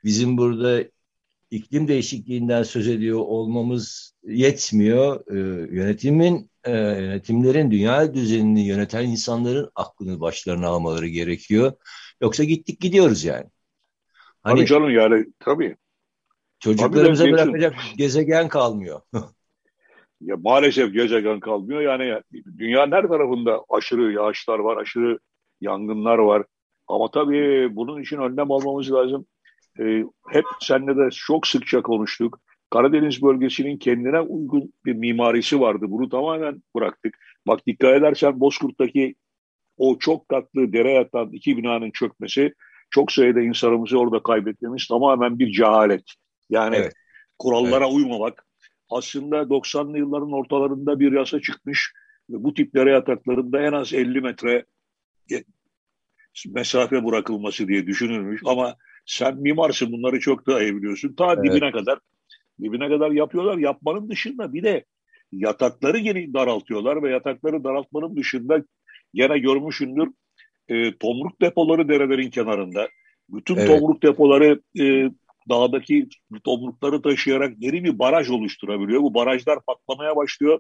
[0.04, 0.93] bizim burada
[1.54, 5.24] iklim değişikliğinden söz ediyor olmamız yetmiyor.
[5.32, 5.38] E,
[5.76, 11.74] yönetimin, e, yönetimlerin dünya düzenini yöneten insanların aklını başlarına almaları gerekiyor.
[12.22, 13.46] Yoksa gittik gidiyoruz yani.
[14.44, 15.76] Hani tabii canım yani tabii.
[16.60, 19.02] Çocuklarımıza tabii bırakacak gezegen kalmıyor.
[20.22, 21.82] ya maalesef gezegen kalmıyor.
[21.82, 22.22] Yani
[22.58, 25.20] dünyanın her tarafında aşırı yağışlar var, aşırı
[25.62, 26.46] yangınlar var.
[26.88, 29.26] Ama tabii bunun için önlem almamız lazım
[29.80, 32.40] e, hep seninle de çok sıkça konuştuk.
[32.70, 35.86] Karadeniz bölgesinin kendine uygun bir mimarisi vardı.
[35.88, 37.18] Bunu tamamen bıraktık.
[37.48, 39.16] Bak dikkat edersen Bozkurt'taki
[39.78, 42.54] o çok katlı dere yatan iki binanın çökmesi,
[42.90, 46.04] çok sayıda insanımızı orada kaybetmemiz tamamen bir cehalet.
[46.50, 46.94] Yani evet.
[47.40, 47.96] kurallara evet.
[47.96, 48.46] uymamak.
[48.90, 51.94] Aslında 90'lı yılların ortalarında bir yasa çıkmış.
[52.30, 54.66] Bu tip dere yataklarında en az 50 metre
[56.48, 58.42] mesafe bırakılması diye düşünülmüş.
[58.46, 61.14] Ama sen mimarsın bunları çok daha iyi biliyorsun.
[61.18, 61.44] Ta evet.
[61.44, 62.00] dibine kadar
[62.62, 63.58] dibine kadar yapıyorlar.
[63.58, 64.86] Yapmanın dışında bir de
[65.32, 68.64] yatakları yeni daraltıyorlar ve yatakları daraltmanın dışında
[69.14, 70.08] gene görmüşündür
[70.70, 72.90] e, tomruk depoları derelerin kenarında.
[73.30, 73.68] Bütün evet.
[73.68, 75.10] tomruk depoları e,
[75.50, 76.08] dağdaki
[76.44, 79.02] tomrukları taşıyarak yeni bir baraj oluşturabiliyor.
[79.02, 80.60] Bu barajlar patlamaya başlıyor.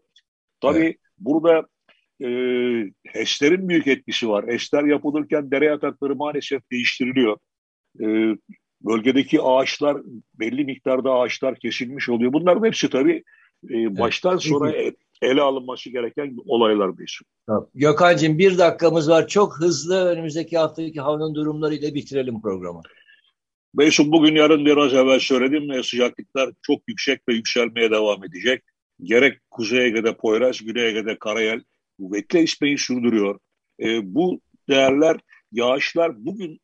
[0.61, 0.97] Tabii evet.
[1.19, 1.67] burada
[2.21, 2.27] e,
[3.07, 4.47] HES'lerin büyük etkisi var.
[4.47, 7.37] HES'ler yapılırken dere yatakları maalesef değiştiriliyor
[8.01, 8.37] e,
[8.81, 9.97] bölgedeki ağaçlar
[10.39, 12.33] belli miktarda ağaçlar kesilmiş oluyor.
[12.33, 13.23] Bunların hepsi tabii
[13.69, 14.43] e, baştan evet.
[14.43, 14.73] sonra
[15.21, 17.27] ele alınması gereken olaylar Mesut.
[17.47, 17.69] Tamam.
[17.75, 19.27] Gökhan'cığım bir dakikamız var.
[19.27, 22.81] Çok hızlı önümüzdeki haftaki havanın durumlarıyla bitirelim programı.
[23.73, 28.63] Mesut bugün yarın biraz evvel söyledim sıcaklıklar çok yüksek ve yükselmeye devam edecek.
[29.03, 31.61] Gerek Kuzey Ege'de Poyraz, Güney Ege'de Karayel
[31.97, 33.39] kuvvetli esmeyi sürdürüyor.
[33.79, 34.39] E, bu
[34.69, 35.17] değerler,
[35.51, 36.59] yağışlar bugün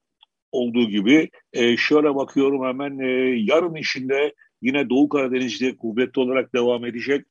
[0.51, 6.85] olduğu gibi e, şöyle bakıyorum hemen e, yarın işinde yine Doğu Karadeniz'de kuvvetli olarak devam
[6.85, 7.25] edecek.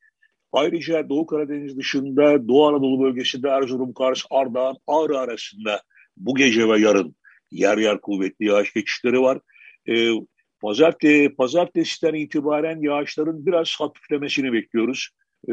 [0.53, 5.83] Ayrıca Doğu Karadeniz dışında Doğu Anadolu bölgesinde Erzurum, Kars, Ardahan, Ağrı arasında
[6.17, 7.17] bu gece ve yarın
[7.51, 9.41] yer yer kuvvetli yağış geçişleri var.
[9.89, 10.11] E,
[10.61, 15.09] pazartesi, pazartesiden itibaren yağışların biraz hafiflemesini bekliyoruz.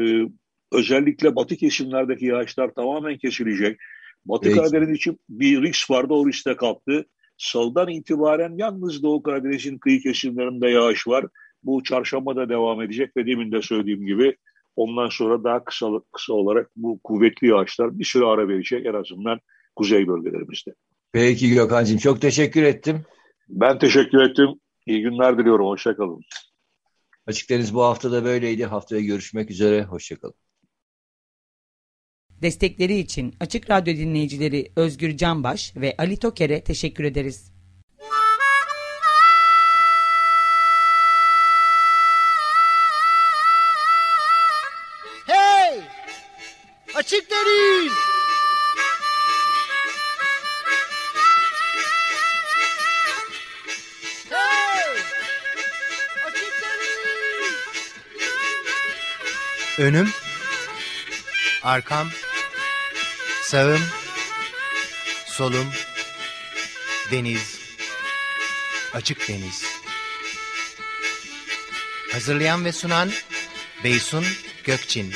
[0.72, 3.80] özellikle batı kesimlerdeki yağışlar tamamen kesilecek.
[4.24, 4.56] Batı Peki.
[4.56, 7.06] Karadeniz için bir risk vardı, o riskte kalktı.
[7.38, 11.26] Salıdan itibaren yalnız Doğu Karadeniz'in kıyı kesimlerinde yağış var.
[11.62, 14.36] Bu çarşamba da devam edecek ve demin de söylediğim gibi
[14.76, 19.40] ondan sonra daha kısa, kısa olarak bu kuvvetli yağışlar bir süre ara verecek en azından
[19.76, 20.74] kuzey bölgelerimizde.
[21.12, 23.02] Peki Gökhan'cığım çok teşekkür ettim.
[23.48, 24.48] Ben teşekkür ettim.
[24.86, 25.66] İyi günler diliyorum.
[25.66, 26.20] Hoşçakalın.
[27.26, 28.64] Açık Deniz bu hafta da böyleydi.
[28.64, 29.84] Haftaya görüşmek üzere.
[29.84, 30.34] Hoşçakalın.
[32.42, 37.50] Destekleri için Açık Radyo dinleyicileri Özgür Canbaş ve Ali Toker'e teşekkür ederiz.
[45.26, 45.80] Hey!
[46.94, 47.92] Açık Deniz!
[54.30, 55.02] Hey!
[56.26, 57.52] Açık Deniz!
[59.78, 60.08] Önüm,
[61.62, 62.08] arkam,
[63.46, 63.82] Sağım,
[65.26, 65.66] solum,
[67.10, 67.60] deniz,
[68.92, 69.64] açık deniz.
[72.12, 73.10] Hazırlayan ve sunan
[73.84, 74.24] Beysun
[74.64, 75.14] Gökçin